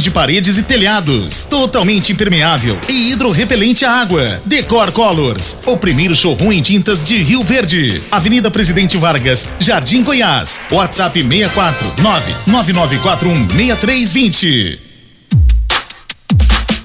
de 0.00 0.10
paredes 0.10 0.58
e 0.58 0.62
telhados. 0.62 1.44
Totalmente 1.46 2.12
impermeável 2.12 2.78
e 2.88 3.10
hidrorrepelente 3.10 3.84
à 3.84 3.90
água. 3.90 4.40
Decor 4.46 4.92
Colors, 4.92 5.58
o 5.66 5.76
primeiro 5.76 6.14
showroom 6.14 6.52
em 6.52 6.62
tintas 6.62 7.02
de 7.02 7.20
Rio 7.20 7.42
Verde. 7.42 8.00
Avenida 8.12 8.48
Presidente 8.48 8.96
Vargas, 8.96 9.48
Jardim 9.58 10.04
Goiás. 10.04 10.60
WhatsApp 10.70 11.20
64 11.20 11.94
99941 11.98 13.50
6320. 13.50 14.78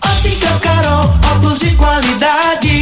Óticas 0.04 0.60
Carol, 0.60 1.14
óculos 1.36 1.60
de 1.60 1.72
qualidade, 1.76 2.82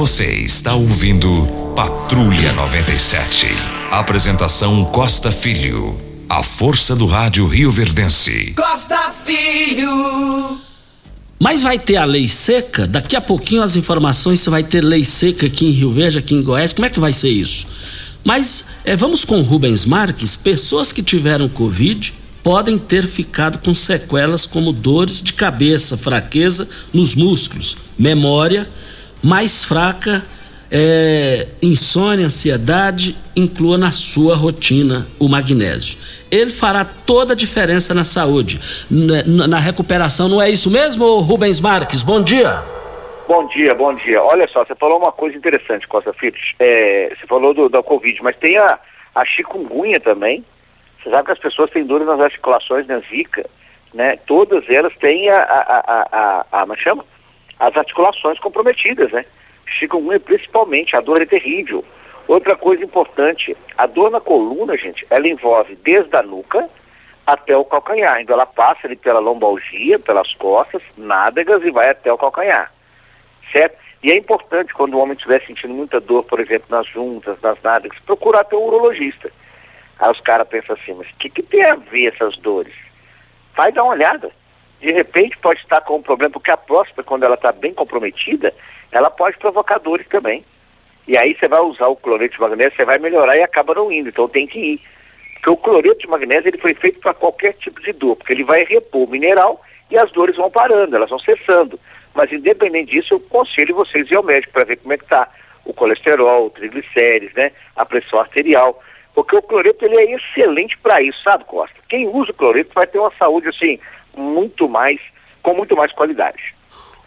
Você 0.00 0.32
está 0.32 0.74
ouvindo 0.74 1.46
Patrulha 1.76 2.54
97. 2.54 3.48
Apresentação 3.90 4.82
Costa 4.86 5.30
Filho. 5.30 6.00
A 6.26 6.42
força 6.42 6.96
do 6.96 7.04
rádio 7.04 7.46
Rio 7.46 7.70
Verdense. 7.70 8.54
Costa 8.56 9.12
Filho. 9.26 10.58
Mas 11.38 11.62
vai 11.62 11.78
ter 11.78 11.96
a 11.96 12.06
lei 12.06 12.26
seca? 12.26 12.86
Daqui 12.86 13.14
a 13.14 13.20
pouquinho 13.20 13.60
as 13.60 13.76
informações 13.76 14.40
se 14.40 14.48
vai 14.48 14.64
ter 14.64 14.82
lei 14.82 15.04
seca 15.04 15.44
aqui 15.44 15.66
em 15.66 15.70
Rio 15.70 15.92
Verde, 15.92 16.16
aqui 16.16 16.34
em 16.34 16.42
Goiás. 16.42 16.72
Como 16.72 16.86
é 16.86 16.88
que 16.88 16.98
vai 16.98 17.12
ser 17.12 17.28
isso? 17.28 17.66
Mas 18.24 18.64
é, 18.86 18.96
vamos 18.96 19.22
com 19.26 19.42
Rubens 19.42 19.84
Marques. 19.84 20.34
Pessoas 20.34 20.92
que 20.92 21.02
tiveram 21.02 21.46
Covid 21.46 22.14
podem 22.42 22.78
ter 22.78 23.06
ficado 23.06 23.58
com 23.58 23.74
sequelas 23.74 24.46
como 24.46 24.72
dores 24.72 25.22
de 25.22 25.34
cabeça, 25.34 25.94
fraqueza 25.98 26.66
nos 26.90 27.14
músculos, 27.14 27.76
memória 27.98 28.66
mais 29.22 29.64
fraca, 29.64 30.22
é, 30.70 31.48
insônia, 31.62 32.26
ansiedade, 32.26 33.16
inclua 33.34 33.76
na 33.76 33.90
sua 33.90 34.36
rotina 34.36 35.06
o 35.18 35.28
magnésio. 35.28 35.98
Ele 36.30 36.50
fará 36.50 36.84
toda 36.84 37.32
a 37.32 37.36
diferença 37.36 37.92
na 37.92 38.04
saúde, 38.04 38.60
na, 38.90 39.48
na 39.48 39.58
recuperação. 39.58 40.28
Não 40.28 40.40
é 40.40 40.48
isso 40.48 40.70
mesmo, 40.70 41.18
Rubens 41.20 41.60
Marques? 41.60 42.02
Bom 42.02 42.22
dia. 42.22 42.62
Bom 43.26 43.46
dia, 43.46 43.74
bom 43.74 43.94
dia. 43.94 44.22
Olha 44.22 44.48
só, 44.48 44.64
você 44.64 44.74
falou 44.74 44.98
uma 44.98 45.12
coisa 45.12 45.36
interessante, 45.36 45.86
Costa 45.86 46.12
Filho. 46.12 46.34
É, 46.58 47.12
você 47.14 47.26
falou 47.26 47.54
do, 47.54 47.68
da 47.68 47.82
Covid, 47.82 48.22
mas 48.22 48.36
tem 48.36 48.58
a, 48.58 48.78
a 49.14 49.24
chikungunya 49.24 50.00
também. 50.00 50.44
Você 51.02 51.10
sabe 51.10 51.26
que 51.26 51.32
as 51.32 51.38
pessoas 51.38 51.70
têm 51.70 51.84
dores 51.84 52.06
nas 52.06 52.20
articulações, 52.20 52.86
na 52.86 52.98
zika, 52.98 53.46
né? 53.94 54.16
Todas 54.26 54.68
elas 54.68 54.92
têm 54.96 55.30
a, 55.30 55.36
a, 55.36 55.42
a, 55.42 56.06
a, 56.12 56.46
a, 56.52 56.72
a 56.72 56.76
chama? 56.76 57.04
As 57.60 57.76
articulações 57.76 58.40
comprometidas, 58.40 59.12
né? 59.12 59.24
Chikungunya 59.66 60.18
principalmente, 60.18 60.96
a 60.96 61.00
dor 61.00 61.20
é 61.20 61.26
terrível. 61.26 61.84
Outra 62.26 62.56
coisa 62.56 62.82
importante, 62.82 63.56
a 63.76 63.86
dor 63.86 64.10
na 64.10 64.20
coluna, 64.20 64.76
gente, 64.76 65.06
ela 65.10 65.28
envolve 65.28 65.76
desde 65.76 66.16
a 66.16 66.22
nuca 66.22 66.68
até 67.26 67.56
o 67.56 67.64
calcanhar. 67.64 68.20
Então 68.20 68.34
ela 68.34 68.46
passa 68.46 68.86
ali 68.86 68.96
pela 68.96 69.20
lombalgia, 69.20 69.98
pelas 69.98 70.34
costas, 70.34 70.82
nádegas 70.96 71.62
e 71.62 71.70
vai 71.70 71.90
até 71.90 72.12
o 72.12 72.18
calcanhar. 72.18 72.72
Certo? 73.52 73.78
E 74.02 74.10
é 74.10 74.16
importante 74.16 74.72
quando 74.72 74.94
o 74.94 74.98
homem 74.98 75.14
estiver 75.14 75.44
sentindo 75.44 75.74
muita 75.74 76.00
dor, 76.00 76.24
por 76.24 76.40
exemplo, 76.40 76.66
nas 76.70 76.86
juntas, 76.86 77.38
nas 77.42 77.60
nádegas, 77.62 77.98
procurar 78.00 78.44
ter 78.44 78.56
um 78.56 78.64
urologista. 78.64 79.30
Aí 79.98 80.10
os 80.10 80.20
caras 80.20 80.48
pensam 80.48 80.74
assim, 80.74 80.94
mas 80.94 81.06
o 81.08 81.16
que, 81.16 81.28
que 81.28 81.42
tem 81.42 81.62
a 81.64 81.74
ver 81.74 82.14
essas 82.14 82.38
dores? 82.38 82.74
Vai 83.54 83.70
dar 83.70 83.84
uma 83.84 83.92
olhada. 83.92 84.30
De 84.80 84.90
repente 84.92 85.36
pode 85.38 85.60
estar 85.60 85.80
com 85.82 85.96
um 85.96 86.02
problema, 86.02 86.32
porque 86.32 86.50
a 86.50 86.56
próstata, 86.56 87.02
quando 87.02 87.24
ela 87.24 87.34
está 87.34 87.52
bem 87.52 87.74
comprometida, 87.74 88.54
ela 88.90 89.10
pode 89.10 89.36
provocar 89.36 89.78
dores 89.78 90.08
também. 90.08 90.44
E 91.06 91.18
aí 91.18 91.36
você 91.38 91.48
vai 91.48 91.60
usar 91.60 91.88
o 91.88 91.96
cloreto 91.96 92.34
de 92.34 92.40
magnésio, 92.40 92.76
você 92.76 92.84
vai 92.84 92.98
melhorar 92.98 93.36
e 93.36 93.42
acaba 93.42 93.74
não 93.74 93.92
indo. 93.92 94.08
Então 94.08 94.28
tem 94.28 94.46
que 94.46 94.58
ir. 94.58 94.80
Porque 95.34 95.50
o 95.50 95.56
cloreto 95.56 96.00
de 96.00 96.06
magnésio 96.06 96.48
ele 96.48 96.58
foi 96.58 96.74
feito 96.74 97.00
para 97.00 97.14
qualquer 97.14 97.54
tipo 97.54 97.80
de 97.80 97.92
dor, 97.92 98.16
porque 98.16 98.32
ele 98.32 98.44
vai 98.44 98.64
repor 98.64 99.04
o 99.04 99.10
mineral 99.10 99.60
e 99.90 99.98
as 99.98 100.10
dores 100.12 100.36
vão 100.36 100.50
parando, 100.50 100.96
elas 100.96 101.10
vão 101.10 101.18
cessando. 101.18 101.78
Mas 102.14 102.32
independente 102.32 102.92
disso, 102.92 103.14
eu 103.14 103.18
aconselho 103.18 103.74
vocês 103.74 104.10
ir 104.10 104.16
ao 104.16 104.22
médico 104.22 104.52
para 104.52 104.64
ver 104.64 104.76
como 104.76 104.92
é 104.92 104.98
que 104.98 105.04
está 105.04 105.28
o 105.64 105.72
colesterol, 105.72 106.46
o 106.46 106.50
triglicérides, 106.50 107.34
né, 107.34 107.52
a 107.74 107.84
pressão 107.84 108.18
arterial. 108.18 108.82
Porque 109.14 109.36
o 109.36 109.42
cloreto 109.42 109.84
ele 109.84 109.96
é 109.96 110.14
excelente 110.14 110.78
para 110.78 111.02
isso, 111.02 111.22
sabe, 111.22 111.44
Costa? 111.44 111.76
Quem 111.88 112.06
usa 112.06 112.30
o 112.30 112.34
cloreto 112.34 112.72
vai 112.74 112.86
ter 112.86 112.98
uma 112.98 113.12
saúde 113.18 113.48
assim 113.48 113.78
muito 114.16 114.68
mais, 114.68 115.00
com 115.42 115.54
muito 115.54 115.76
mais 115.76 115.92
qualidade. 115.92 116.54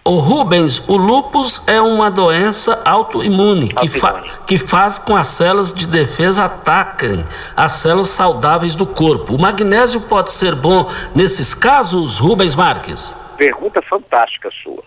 O 0.06 0.16
Rubens, 0.16 0.86
o 0.90 0.98
lupus 0.98 1.66
é 1.66 1.80
uma 1.80 2.12
doença 2.12 2.82
autoimune 2.84 3.70
que, 3.70 3.88
fa 3.88 4.22
que 4.46 4.58
faz 4.58 5.00
com 5.00 5.16
as 5.16 5.30
células 5.30 5.74
de 5.74 5.88
defesa 5.88 6.44
ataquem 6.44 7.24
as 7.56 7.72
células 7.72 8.10
saudáveis 8.10 8.76
do 8.76 8.86
corpo. 8.86 9.34
O 9.34 9.40
magnésio 9.40 10.02
pode 10.02 10.34
ser 10.34 10.56
bom 10.56 10.86
nesses 11.16 11.54
casos, 11.54 12.20
Rubens 12.20 12.54
Marques? 12.54 13.16
Pergunta 13.38 13.82
fantástica 13.82 14.50
sua. 14.62 14.84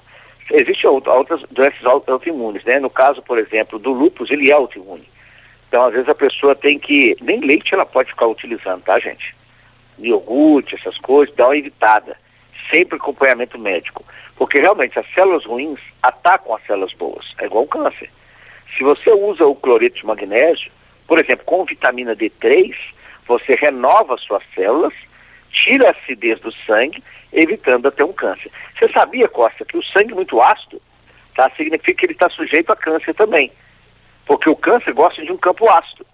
Existem 0.51 0.91
outras 0.91 1.41
doenças 1.51 1.85
autoimunes, 1.87 2.63
né? 2.65 2.79
No 2.79 2.91
caso, 2.91 3.23
por 3.23 3.39
exemplo, 3.39 3.79
do 3.79 3.93
lupus, 3.93 4.31
ele 4.31 4.51
é 4.51 4.53
autoimune. 4.53 5.09
Então, 5.67 5.87
às 5.87 5.95
vezes 5.95 6.11
a 6.11 6.15
pessoa 6.15 6.55
tem 6.55 6.79
que. 6.79 7.17
Nem 7.23 7.41
leite 7.41 7.75
ela 7.75 7.87
pode 7.87 8.11
ficar 8.11 8.27
utilizando, 8.27 8.83
tá, 8.83 8.99
gente? 9.01 9.35
Iogurte, 9.99 10.75
essas 10.75 10.99
coisas, 10.99 11.35
dá 11.35 11.47
uma 11.47 11.57
evitada. 11.57 12.17
Sempre 12.71 12.97
acompanhamento 12.97 13.59
médico. 13.59 14.05
Porque 14.37 14.61
realmente 14.61 14.99
as 14.99 15.07
células 15.15 15.45
ruins 15.45 15.81
atacam 16.03 16.55
as 16.55 16.67
células 16.67 16.93
boas. 16.93 17.35
É 17.39 17.47
igual 17.47 17.65
o 17.65 17.69
câncer. 17.69 18.11
Se 18.77 18.85
você 18.85 19.11
usa 19.11 19.47
o 19.47 19.55
cloreto 19.55 19.97
de 19.97 20.07
magnésio, 20.07 20.71
por 21.07 21.19
exemplo, 21.19 21.45
com 21.45 21.65
vitamina 21.65 22.15
D3, 22.15 22.75
você 23.27 23.55
renova 23.55 24.17
suas 24.19 24.43
células, 24.55 24.93
tira 25.51 25.89
a 25.89 25.91
acidez 25.93 26.39
do 26.41 26.53
sangue, 26.53 27.03
evitando 27.33 27.89
até 27.89 28.05
um 28.05 28.13
câncer. 28.13 28.51
Você 28.79 28.89
sabia, 28.93 29.29
Costa, 29.29 29.65
que 29.65 29.77
o 29.77 29.83
sangue 29.83 30.15
muito 30.15 30.41
ácido 30.41 30.81
tá, 31.35 31.51
significa 31.57 31.95
que 31.95 32.07
ele 32.07 32.13
está 32.13 32.29
sujeito 32.31 32.73
a 32.73 32.77
câncer 32.77 33.15
também. 33.15 33.51
Porque 34.25 34.49
o 34.51 34.57
câncer 34.57 34.93
gosta 34.93 35.23
de 35.25 35.31
um 35.31 35.37
campo 35.37 35.69
ácido. 35.71 36.07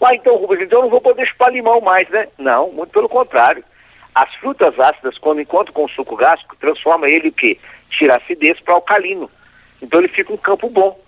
Ah, 0.00 0.14
então, 0.14 0.36
Rubens, 0.36 0.62
então 0.62 0.78
eu 0.78 0.82
não 0.84 0.90
vou 0.90 1.00
poder 1.00 1.26
chupar 1.26 1.52
limão 1.52 1.80
mais, 1.80 2.08
né? 2.10 2.28
Não, 2.38 2.70
muito 2.70 2.90
pelo 2.90 3.08
contrário. 3.08 3.64
As 4.14 4.32
frutas 4.36 4.78
ácidas, 4.78 5.18
quando 5.18 5.40
encontram 5.40 5.74
com 5.74 5.84
o 5.84 5.88
suco 5.88 6.16
gástrico, 6.16 6.56
transforma 6.56 7.08
ele 7.08 7.28
o 7.28 7.32
quê? 7.32 7.58
Tira 7.90 8.16
acidez 8.16 8.60
para 8.60 8.74
alcalino. 8.74 9.30
Então 9.80 10.00
ele 10.00 10.08
fica 10.08 10.32
um 10.32 10.36
campo 10.36 10.70
bom. 10.70 10.98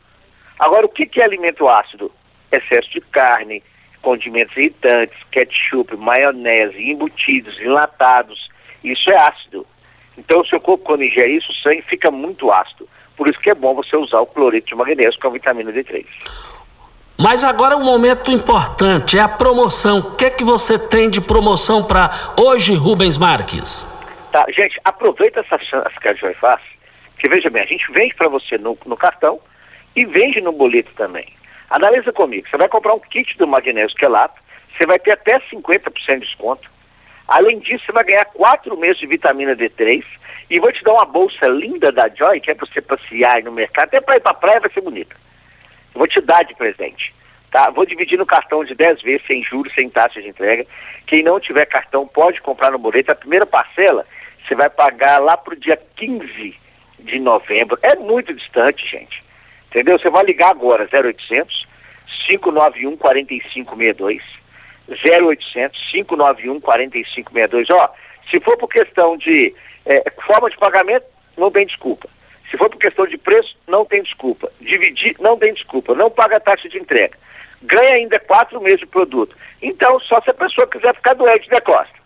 Agora, 0.58 0.86
o 0.86 0.88
que, 0.88 1.06
que 1.06 1.20
é 1.20 1.24
alimento 1.24 1.68
ácido? 1.68 2.10
Excesso 2.50 2.90
de 2.90 3.00
carne, 3.00 3.62
condimentos 4.02 4.56
irritantes, 4.56 5.18
ketchup, 5.30 5.96
maionese, 5.96 6.90
embutidos, 6.90 7.60
enlatados. 7.60 8.50
Isso 8.82 9.10
é 9.10 9.16
ácido. 9.16 9.66
Então 10.16 10.40
o 10.40 10.46
seu 10.46 10.60
corpo 10.60 10.84
quando 10.84 11.04
ingere 11.04 11.36
isso, 11.36 11.52
o 11.52 11.54
sangue 11.54 11.82
fica 11.82 12.10
muito 12.10 12.50
ácido. 12.50 12.88
Por 13.16 13.28
isso 13.28 13.38
que 13.38 13.50
é 13.50 13.54
bom 13.54 13.74
você 13.74 13.96
usar 13.96 14.20
o 14.20 14.26
cloreto 14.26 14.68
de 14.68 14.74
magnésio 14.74 15.20
com 15.20 15.28
a 15.28 15.32
vitamina 15.32 15.72
D3. 15.72 16.04
Mas 17.20 17.42
agora 17.42 17.76
um 17.76 17.82
momento 17.82 18.30
importante, 18.30 19.18
é 19.18 19.20
a 19.20 19.28
promoção. 19.28 19.98
O 19.98 20.14
que 20.14 20.26
é 20.26 20.30
que 20.30 20.44
você 20.44 20.78
tem 20.78 21.10
de 21.10 21.20
promoção 21.20 21.82
para 21.82 22.08
hoje, 22.36 22.74
Rubens 22.74 23.18
Marques? 23.18 23.92
Tá, 24.30 24.46
gente, 24.54 24.80
aproveita 24.84 25.40
essa 25.40 25.58
chance 25.58 25.98
que 26.00 26.06
a 26.06 26.14
Joy 26.14 26.32
faz, 26.34 26.60
que 27.18 27.28
veja 27.28 27.50
bem, 27.50 27.64
a 27.64 27.66
gente 27.66 27.90
vende 27.90 28.14
para 28.14 28.28
você 28.28 28.56
no, 28.56 28.78
no 28.86 28.96
cartão 28.96 29.40
e 29.96 30.04
vende 30.04 30.40
no 30.40 30.52
boleto 30.52 30.92
também. 30.94 31.26
Analisa 31.68 32.12
comigo, 32.12 32.48
você 32.48 32.56
vai 32.56 32.68
comprar 32.68 32.94
um 32.94 33.00
kit 33.00 33.36
do 33.36 33.48
magnésio 33.48 33.96
quelato, 33.96 34.40
você 34.76 34.86
vai 34.86 35.00
ter 35.00 35.10
até 35.10 35.40
50% 35.40 35.90
de 35.90 36.20
desconto. 36.20 36.70
Além 37.26 37.58
disso, 37.58 37.84
você 37.84 37.90
vai 37.90 38.04
ganhar 38.04 38.26
quatro 38.26 38.78
meses 38.78 38.98
de 38.98 39.08
vitamina 39.08 39.56
D3 39.56 40.04
e 40.48 40.60
vou 40.60 40.70
te 40.70 40.84
dar 40.84 40.92
uma 40.92 41.04
bolsa 41.04 41.48
linda 41.48 41.90
da 41.90 42.08
Joy, 42.08 42.38
que 42.38 42.52
é 42.52 42.54
para 42.54 42.64
você 42.64 42.80
passear 42.80 43.42
no 43.42 43.50
mercado, 43.50 43.86
até 43.86 44.00
para 44.00 44.18
ir 44.18 44.20
para 44.20 44.34
praia 44.34 44.60
vai 44.60 44.70
ser 44.70 44.82
bonita. 44.82 45.16
Vou 45.98 46.06
te 46.06 46.20
dar 46.20 46.44
de 46.44 46.54
presente. 46.54 47.12
Tá? 47.50 47.70
Vou 47.70 47.84
dividir 47.84 48.16
no 48.16 48.24
cartão 48.24 48.64
de 48.64 48.72
10 48.72 49.02
vezes, 49.02 49.26
sem 49.26 49.42
juros, 49.42 49.74
sem 49.74 49.90
taxa 49.90 50.22
de 50.22 50.28
entrega. 50.28 50.64
Quem 51.06 51.24
não 51.24 51.40
tiver 51.40 51.66
cartão 51.66 52.06
pode 52.06 52.40
comprar 52.40 52.70
no 52.70 52.78
boleto. 52.78 53.10
A 53.10 53.16
primeira 53.16 53.44
parcela 53.44 54.06
você 54.46 54.54
vai 54.54 54.70
pagar 54.70 55.18
lá 55.18 55.36
para 55.36 55.54
o 55.54 55.56
dia 55.56 55.78
15 55.96 56.56
de 57.00 57.18
novembro. 57.18 57.78
É 57.82 57.96
muito 57.96 58.32
distante, 58.32 58.86
gente. 58.86 59.22
Entendeu? 59.66 59.98
Você 59.98 60.08
vai 60.08 60.24
ligar 60.24 60.50
agora, 60.50 60.88
0800 60.90 61.66
591 62.26 62.96
4562. 62.96 64.22
0800 64.88 65.90
591 65.90 66.60
4562. 66.60 67.70
Ó, 67.70 67.94
se 68.30 68.38
for 68.40 68.56
por 68.56 68.68
questão 68.68 69.16
de 69.16 69.52
é, 69.84 70.04
forma 70.24 70.48
de 70.48 70.56
pagamento, 70.56 71.06
não 71.36 71.50
tem 71.50 71.66
desculpa. 71.66 72.08
Se 72.50 72.56
for 72.56 72.70
por 72.70 72.78
questão 72.78 73.06
de 73.06 73.18
preço, 73.18 73.56
não 73.66 73.84
tem 73.84 74.02
desculpa. 74.02 74.50
Dividir, 74.60 75.16
não 75.20 75.36
tem 75.36 75.52
desculpa. 75.52 75.94
Não 75.94 76.10
paga 76.10 76.40
taxa 76.40 76.68
de 76.68 76.78
entrega. 76.78 77.16
Ganha 77.62 77.94
ainda 77.94 78.18
quatro 78.20 78.60
meses 78.60 78.80
de 78.80 78.86
produto. 78.86 79.36
Então, 79.60 79.98
só 80.00 80.20
se 80.20 80.30
a 80.30 80.34
pessoa 80.34 80.66
quiser 80.66 80.94
ficar 80.94 81.14
doente, 81.14 81.50
né, 81.50 81.60
Costa? 81.60 81.98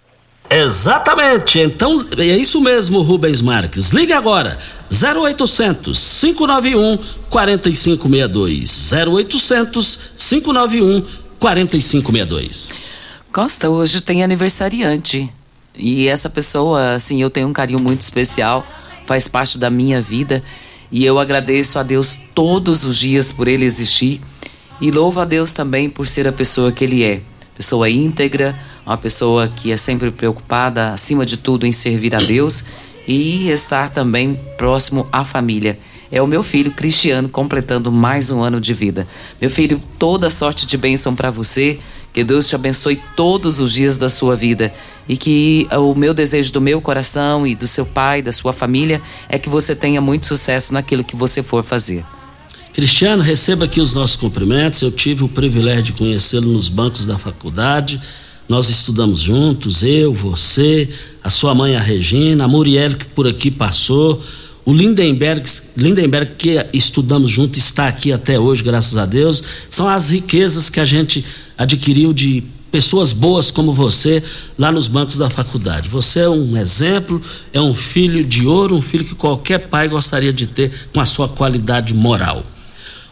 Exatamente. 0.50 1.60
Então, 1.60 2.04
é 2.18 2.22
isso 2.24 2.60
mesmo, 2.60 3.00
Rubens 3.00 3.40
Marques. 3.40 3.90
Ligue 3.90 4.12
agora. 4.12 4.58
0800 4.90 6.20
591 6.20 6.98
4562. 7.30 8.92
0800 8.92 10.12
591 10.16 11.02
4562. 11.38 12.72
Costa, 13.32 13.70
hoje 13.70 14.00
tem 14.00 14.22
aniversariante. 14.22 15.32
E 15.74 16.06
essa 16.06 16.28
pessoa, 16.28 16.94
assim, 16.94 17.22
eu 17.22 17.30
tenho 17.30 17.48
um 17.48 17.52
carinho 17.52 17.80
muito 17.80 18.02
especial 18.02 18.66
faz 19.04 19.28
parte 19.28 19.58
da 19.58 19.70
minha 19.70 20.00
vida 20.00 20.42
e 20.90 21.04
eu 21.04 21.18
agradeço 21.18 21.78
a 21.78 21.82
Deus 21.82 22.18
todos 22.34 22.84
os 22.84 22.98
dias 22.98 23.32
por 23.32 23.48
ele 23.48 23.64
existir 23.64 24.20
e 24.80 24.90
louvo 24.90 25.20
a 25.20 25.24
Deus 25.24 25.52
também 25.52 25.88
por 25.88 26.06
ser 26.06 26.26
a 26.26 26.32
pessoa 26.32 26.72
que 26.72 26.84
ele 26.84 27.02
é. 27.02 27.20
Pessoa 27.56 27.88
íntegra, 27.88 28.58
uma 28.84 28.96
pessoa 28.96 29.48
que 29.48 29.70
é 29.70 29.76
sempre 29.76 30.10
preocupada, 30.10 30.92
acima 30.92 31.24
de 31.24 31.36
tudo, 31.36 31.66
em 31.66 31.72
servir 31.72 32.14
a 32.14 32.18
Deus 32.18 32.64
e 33.06 33.48
estar 33.48 33.90
também 33.90 34.38
próximo 34.56 35.06
à 35.12 35.24
família. 35.24 35.78
É 36.10 36.20
o 36.20 36.26
meu 36.26 36.42
filho 36.42 36.70
Cristiano 36.70 37.28
completando 37.28 37.90
mais 37.90 38.30
um 38.30 38.42
ano 38.42 38.60
de 38.60 38.74
vida. 38.74 39.06
Meu 39.40 39.48
filho, 39.48 39.80
toda 39.98 40.28
sorte 40.28 40.66
de 40.66 40.76
bênção 40.76 41.14
para 41.14 41.30
você. 41.30 41.78
Que 42.12 42.22
Deus 42.22 42.46
te 42.46 42.54
abençoe 42.54 43.00
todos 43.16 43.58
os 43.58 43.72
dias 43.72 43.96
da 43.96 44.08
sua 44.08 44.36
vida 44.36 44.72
e 45.08 45.16
que 45.16 45.66
o 45.72 45.94
meu 45.94 46.12
desejo 46.12 46.52
do 46.52 46.60
meu 46.60 46.80
coração 46.80 47.46
e 47.46 47.54
do 47.54 47.66
seu 47.66 47.86
pai, 47.86 48.20
da 48.20 48.32
sua 48.32 48.52
família, 48.52 49.00
é 49.28 49.38
que 49.38 49.48
você 49.48 49.74
tenha 49.74 50.00
muito 50.00 50.26
sucesso 50.26 50.74
naquilo 50.74 51.02
que 51.02 51.16
você 51.16 51.42
for 51.42 51.62
fazer. 51.64 52.04
Cristiano, 52.72 53.22
receba 53.22 53.64
aqui 53.64 53.80
os 53.80 53.92
nossos 53.94 54.16
cumprimentos. 54.16 54.80
Eu 54.82 54.90
tive 54.90 55.24
o 55.24 55.28
privilégio 55.28 55.84
de 55.84 55.92
conhecê-lo 55.92 56.52
nos 56.52 56.68
bancos 56.68 57.04
da 57.04 57.18
faculdade. 57.18 58.00
Nós 58.48 58.68
estudamos 58.68 59.20
juntos, 59.20 59.82
eu, 59.82 60.12
você, 60.12 60.88
a 61.22 61.30
sua 61.30 61.54
mãe, 61.54 61.76
a 61.76 61.80
Regina, 61.80 62.44
a 62.44 62.48
Muriel, 62.48 62.96
que 62.96 63.06
por 63.06 63.26
aqui 63.26 63.50
passou, 63.50 64.20
o 64.64 64.72
Lindenberg, 64.72 65.42
Lindenberg, 65.76 66.32
que 66.36 66.66
estudamos 66.72 67.30
juntos, 67.30 67.58
está 67.58 67.88
aqui 67.88 68.12
até 68.12 68.38
hoje, 68.38 68.62
graças 68.62 68.96
a 68.96 69.06
Deus. 69.06 69.42
São 69.68 69.88
as 69.88 70.10
riquezas 70.10 70.68
que 70.68 70.80
a 70.80 70.84
gente 70.84 71.24
adquiriu 71.62 72.12
de 72.12 72.42
pessoas 72.70 73.12
boas 73.12 73.50
como 73.50 73.72
você 73.72 74.22
lá 74.58 74.72
nos 74.72 74.88
bancos 74.88 75.18
da 75.18 75.28
faculdade. 75.28 75.88
Você 75.90 76.20
é 76.20 76.28
um 76.28 76.56
exemplo, 76.56 77.20
é 77.52 77.60
um 77.60 77.74
filho 77.74 78.24
de 78.24 78.46
ouro, 78.46 78.74
um 78.74 78.80
filho 78.80 79.04
que 79.04 79.14
qualquer 79.14 79.68
pai 79.68 79.88
gostaria 79.88 80.32
de 80.32 80.46
ter 80.46 80.72
com 80.92 81.00
a 81.00 81.06
sua 81.06 81.28
qualidade 81.28 81.92
moral. 81.92 82.42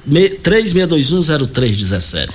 36210317. 0.08 2.28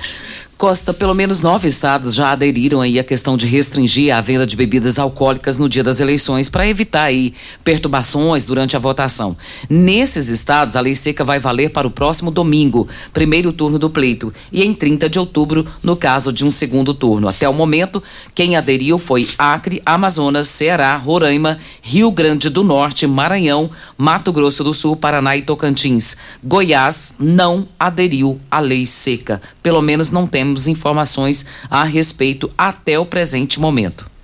Costa, 0.58 0.94
pelo 0.94 1.14
menos 1.14 1.42
nove 1.42 1.68
estados 1.68 2.14
já 2.14 2.32
aderiram 2.32 2.80
aí 2.80 2.98
à 2.98 3.04
questão 3.04 3.36
de 3.36 3.46
restringir 3.46 4.16
a 4.16 4.22
venda 4.22 4.46
de 4.46 4.56
bebidas 4.56 4.98
alcoólicas 4.98 5.58
no 5.58 5.68
dia 5.68 5.84
das 5.84 6.00
eleições 6.00 6.48
para 6.48 6.66
evitar 6.66 7.02
aí 7.02 7.34
perturbações 7.62 8.46
durante 8.46 8.74
a 8.74 8.78
votação. 8.78 9.36
Nesses 9.68 10.28
estados, 10.30 10.74
a 10.74 10.80
lei 10.80 10.94
seca 10.94 11.22
vai 11.22 11.38
valer 11.38 11.72
para 11.72 11.86
o 11.86 11.90
próximo 11.90 12.30
domingo, 12.30 12.88
primeiro 13.12 13.52
turno 13.52 13.78
do 13.78 13.90
pleito, 13.90 14.32
e 14.50 14.64
em 14.64 14.72
30 14.72 15.10
de 15.10 15.18
outubro, 15.18 15.66
no 15.82 15.94
caso 15.94 16.32
de 16.32 16.42
um 16.42 16.50
segundo 16.50 16.94
turno. 16.94 17.28
Até 17.28 17.46
o 17.46 17.52
momento, 17.52 18.02
quem 18.34 18.56
aderiu 18.56 18.98
foi 18.98 19.28
Acre, 19.36 19.82
Amazonas, 19.84 20.48
Ceará, 20.48 20.96
Roraima, 20.96 21.58
Rio 21.82 22.10
Grande 22.10 22.48
do 22.48 22.64
Norte, 22.64 23.06
Maranhão, 23.06 23.70
Mato 23.98 24.32
Grosso 24.32 24.64
do 24.64 24.72
Sul, 24.72 24.96
Paraná 24.96 25.36
e 25.36 25.42
Tocantins. 25.42 26.16
Goiás 26.42 27.16
não 27.20 27.68
aderiu 27.78 28.40
à 28.50 28.58
lei 28.58 28.86
seca. 28.86 29.42
Pelo 29.62 29.82
menos 29.82 30.10
não 30.10 30.26
temos 30.26 30.45
temos 30.46 30.68
informações 30.68 31.46
a 31.68 31.82
respeito 31.82 32.48
até 32.56 32.98
o 32.98 33.04
presente 33.04 33.58
momento. 33.58 34.15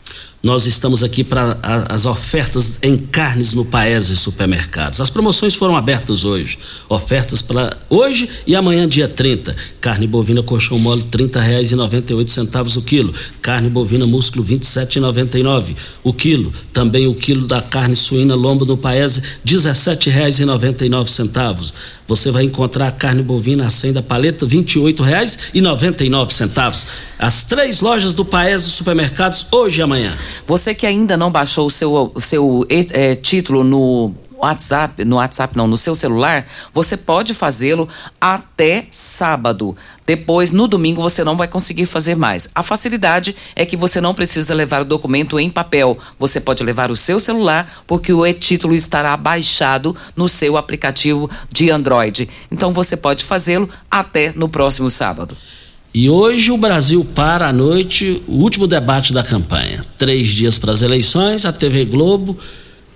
Nós 0.43 0.66
estamos 0.66 1.05
aqui 1.05 1.22
para 1.22 1.57
as 1.88 2.05
ofertas 2.05 2.80
em 2.82 2.97
carnes 2.97 3.55
no 3.55 3.64
Paese 3.64 4.16
Supermercados. 4.16 5.01
As 5.01 5.09
promoções 5.09 5.55
foram 5.55 5.76
abertas 5.76 6.24
hoje. 6.24 6.59
Ofertas 6.88 7.40
para 7.40 7.70
hoje 7.88 8.28
e 8.45 8.57
amanhã, 8.57 8.88
dia 8.88 9.07
30. 9.07 9.55
Carne 9.80 10.05
bovina 10.05 10.43
colchão 10.43 10.80
mole, 10.80 11.03
R$ 11.03 11.28
30,98 11.28 12.76
o 12.76 12.82
quilo. 12.82 13.14
Carne 13.40 13.68
bovina 13.68 14.05
músculo, 14.05 14.45
R$ 14.45 14.57
27,99 14.57 15.76
o 16.03 16.12
quilo. 16.12 16.53
Também 16.72 17.07
o 17.07 17.14
quilo 17.14 17.47
da 17.47 17.62
carne 17.62 17.95
suína 17.95 18.34
lombo 18.34 18.64
no 18.64 18.76
Paese, 18.76 19.20
R$ 19.20 19.26
17,99. 19.47 21.72
Você 22.09 22.32
vai 22.32 22.43
encontrar 22.43 22.88
a 22.88 22.93
carne 22.93 23.22
bovina 23.22 23.66
acém 23.66 23.93
da 23.93 24.03
paleta, 24.03 24.45
R$ 24.45 24.57
28,99. 24.57 26.86
As 27.16 27.45
três 27.45 27.80
lojas 27.80 28.12
do 28.12 28.24
Paese 28.24 28.68
Supermercados, 28.68 29.47
hoje 29.53 29.80
e 29.80 29.82
amanhã. 29.82 30.12
Você 30.46 30.74
que 30.74 30.86
ainda 30.86 31.16
não 31.16 31.30
baixou 31.30 31.66
o 31.66 31.70
seu, 31.70 32.12
o 32.14 32.20
seu 32.20 32.66
é, 32.68 33.14
título 33.14 33.64
no 33.64 34.14
WhatsApp, 34.42 35.04
no 35.04 35.16
WhatsApp 35.16 35.56
não, 35.56 35.68
no 35.68 35.76
seu 35.76 35.94
celular, 35.94 36.44
você 36.74 36.96
pode 36.96 37.32
fazê-lo 37.32 37.88
até 38.20 38.86
sábado. 38.90 39.76
Depois, 40.04 40.50
no 40.50 40.66
domingo, 40.66 41.00
você 41.00 41.22
não 41.22 41.36
vai 41.36 41.46
conseguir 41.46 41.86
fazer 41.86 42.16
mais. 42.16 42.50
A 42.52 42.62
facilidade 42.64 43.36
é 43.54 43.64
que 43.64 43.76
você 43.76 44.00
não 44.00 44.12
precisa 44.12 44.52
levar 44.52 44.82
o 44.82 44.84
documento 44.84 45.38
em 45.38 45.48
papel. 45.48 45.96
Você 46.18 46.40
pode 46.40 46.64
levar 46.64 46.90
o 46.90 46.96
seu 46.96 47.20
celular, 47.20 47.84
porque 47.86 48.12
o 48.12 48.26
e-título 48.26 48.74
estará 48.74 49.16
baixado 49.16 49.96
no 50.16 50.28
seu 50.28 50.56
aplicativo 50.56 51.30
de 51.48 51.70
Android. 51.70 52.28
Então 52.50 52.72
você 52.72 52.96
pode 52.96 53.24
fazê-lo 53.24 53.70
até 53.88 54.32
no 54.34 54.48
próximo 54.48 54.90
sábado. 54.90 55.36
E 55.95 56.09
hoje 56.09 56.51
o 56.51 56.57
Brasil 56.57 57.05
para 57.14 57.49
à 57.49 57.53
noite 57.53 58.22
o 58.26 58.36
último 58.36 58.66
debate 58.66 59.12
da 59.12 59.22
campanha. 59.22 59.84
Três 59.99 60.28
dias 60.28 60.59
para 60.59 60.72
as 60.72 60.80
eleições, 60.80 61.45
a 61.45 61.53
TV 61.53 61.84
Globo, 61.84 62.38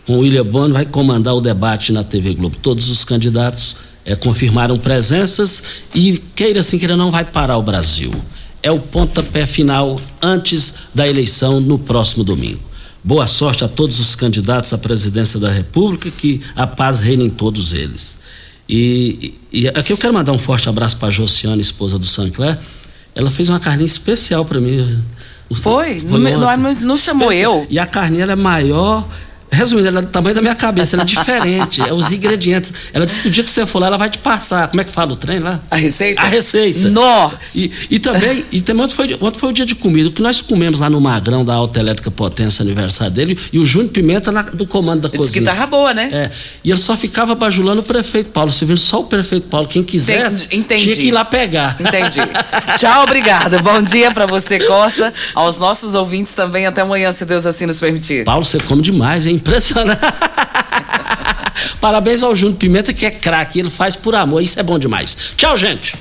com 0.06 0.20
William 0.20 0.46
Bonner, 0.46 0.72
vai 0.72 0.86
comandar 0.86 1.34
o 1.34 1.40
debate 1.42 1.92
na 1.92 2.02
TV 2.02 2.32
Globo. 2.32 2.56
Todos 2.56 2.88
os 2.88 3.04
candidatos 3.04 3.76
é, 4.02 4.14
confirmaram 4.14 4.78
presenças 4.78 5.62
e, 5.94 6.16
queira 6.34 6.60
assim, 6.60 6.78
queira 6.78 6.96
não, 6.96 7.10
vai 7.10 7.22
parar 7.22 7.58
o 7.58 7.62
Brasil. 7.62 8.10
É 8.62 8.70
o 8.70 8.80
pontapé 8.80 9.46
final 9.46 10.00
antes 10.22 10.74
da 10.94 11.06
eleição 11.06 11.60
no 11.60 11.78
próximo 11.78 12.24
domingo. 12.24 12.60
Boa 13.04 13.26
sorte 13.26 13.62
a 13.62 13.68
todos 13.68 14.00
os 14.00 14.14
candidatos 14.14 14.72
à 14.72 14.78
presidência 14.78 15.38
da 15.38 15.50
República, 15.50 16.10
que 16.10 16.40
a 16.56 16.66
paz 16.66 17.00
reine 17.00 17.26
em 17.26 17.30
todos 17.30 17.74
eles. 17.74 18.16
E, 18.66 19.34
e 19.52 19.68
aqui 19.68 19.92
eu 19.92 19.98
quero 19.98 20.14
mandar 20.14 20.32
um 20.32 20.38
forte 20.38 20.66
abraço 20.66 20.96
para 20.96 21.08
a 21.08 21.10
Josiane, 21.10 21.60
esposa 21.60 21.98
do 21.98 22.06
Sancler 22.06 22.58
ela 23.16 23.30
fez 23.30 23.48
uma 23.48 23.58
carninha 23.58 23.86
especial 23.86 24.44
para 24.44 24.60
mim. 24.60 25.02
Foi? 25.54 25.98
Foi 25.98 26.20
não, 26.20 26.56
não, 26.56 26.74
não 26.74 26.96
chamou 26.96 27.32
eu? 27.32 27.66
E 27.70 27.78
a 27.78 27.86
carninha 27.86 28.26
é 28.26 28.36
maior 28.36 29.08
Resumindo, 29.50 29.88
ela 29.88 30.00
é 30.00 30.02
do 30.02 30.08
tamanho 30.08 30.34
da 30.34 30.42
minha 30.42 30.54
cabeça, 30.54 30.96
ela 30.96 31.02
é 31.02 31.06
diferente. 31.06 31.80
é 31.80 31.92
os 31.92 32.10
ingredientes. 32.10 32.72
Ela 32.92 33.06
disse 33.06 33.20
que 33.20 33.28
o 33.28 33.30
dia 33.30 33.44
que 33.44 33.50
você 33.50 33.64
for 33.64 33.78
lá, 33.78 33.86
ela 33.86 33.96
vai 33.96 34.10
te 34.10 34.18
passar. 34.18 34.68
Como 34.68 34.80
é 34.80 34.84
que 34.84 34.90
fala 34.90 35.12
o 35.12 35.16
trem 35.16 35.38
lá? 35.38 35.60
A 35.70 35.76
receita? 35.76 36.20
A 36.20 36.26
receita. 36.26 36.88
Nó! 36.90 37.30
E, 37.54 37.70
e 37.90 37.98
também, 37.98 38.44
e 38.50 38.60
também 38.60 38.84
ontem, 38.84 38.94
foi, 38.94 39.16
ontem 39.20 39.38
foi 39.38 39.48
o 39.50 39.52
dia 39.52 39.64
de 39.64 39.74
comida. 39.74 40.08
O 40.08 40.12
que 40.12 40.20
nós 40.20 40.40
comemos 40.40 40.80
lá 40.80 40.90
no 40.90 41.00
Magrão 41.00 41.44
da 41.44 41.54
Alta 41.54 41.78
Elétrica 41.78 42.10
Potência, 42.10 42.62
aniversário 42.62 43.12
dele, 43.12 43.38
e 43.52 43.58
o 43.58 43.64
Júnior 43.64 43.90
Pimenta 43.90 44.32
na, 44.32 44.42
do 44.42 44.66
comando 44.66 45.02
da 45.02 45.08
ele 45.08 45.18
cozinha. 45.18 45.40
Disse 45.40 45.50
que 45.50 45.56
tava 45.56 45.66
boa, 45.66 45.94
né? 45.94 46.10
É. 46.12 46.30
E 46.64 46.70
ele 46.70 46.78
só 46.78 46.96
ficava 46.96 47.34
bajulando 47.34 47.80
o 47.80 47.84
prefeito 47.84 48.30
Paulo. 48.30 48.50
Você 48.50 48.64
viu 48.64 48.76
só 48.76 49.00
o 49.00 49.04
prefeito 49.04 49.48
Paulo. 49.48 49.68
Quem 49.68 49.82
quisesse, 49.82 50.54
Entendi. 50.56 50.82
tinha 50.84 50.96
que 50.96 51.08
ir 51.08 51.12
lá 51.12 51.24
pegar. 51.24 51.76
Entendi. 51.80 52.20
Tchau, 52.78 53.04
obrigada. 53.04 53.60
Bom 53.60 53.80
dia 53.80 54.10
para 54.10 54.26
você, 54.26 54.58
Costa. 54.58 55.12
Aos 55.34 55.58
nossos 55.58 55.94
ouvintes 55.94 56.34
também. 56.34 56.66
Até 56.66 56.82
amanhã, 56.82 57.12
se 57.12 57.24
Deus 57.24 57.46
assim 57.46 57.66
nos 57.66 57.78
permitir. 57.78 58.24
Paulo, 58.24 58.44
você 58.44 58.58
come 58.58 58.82
demais, 58.82 59.26
é 59.26 59.30
impressionante. 59.46 60.00
Parabéns 61.80 62.22
ao 62.22 62.34
Júnior 62.34 62.58
Pimenta, 62.58 62.92
que 62.92 63.06
é 63.06 63.10
craque, 63.10 63.60
ele 63.60 63.70
faz 63.70 63.96
por 63.96 64.14
amor, 64.14 64.42
isso 64.42 64.58
é 64.58 64.62
bom 64.62 64.78
demais. 64.78 65.32
Tchau, 65.36 65.56
gente. 65.56 65.94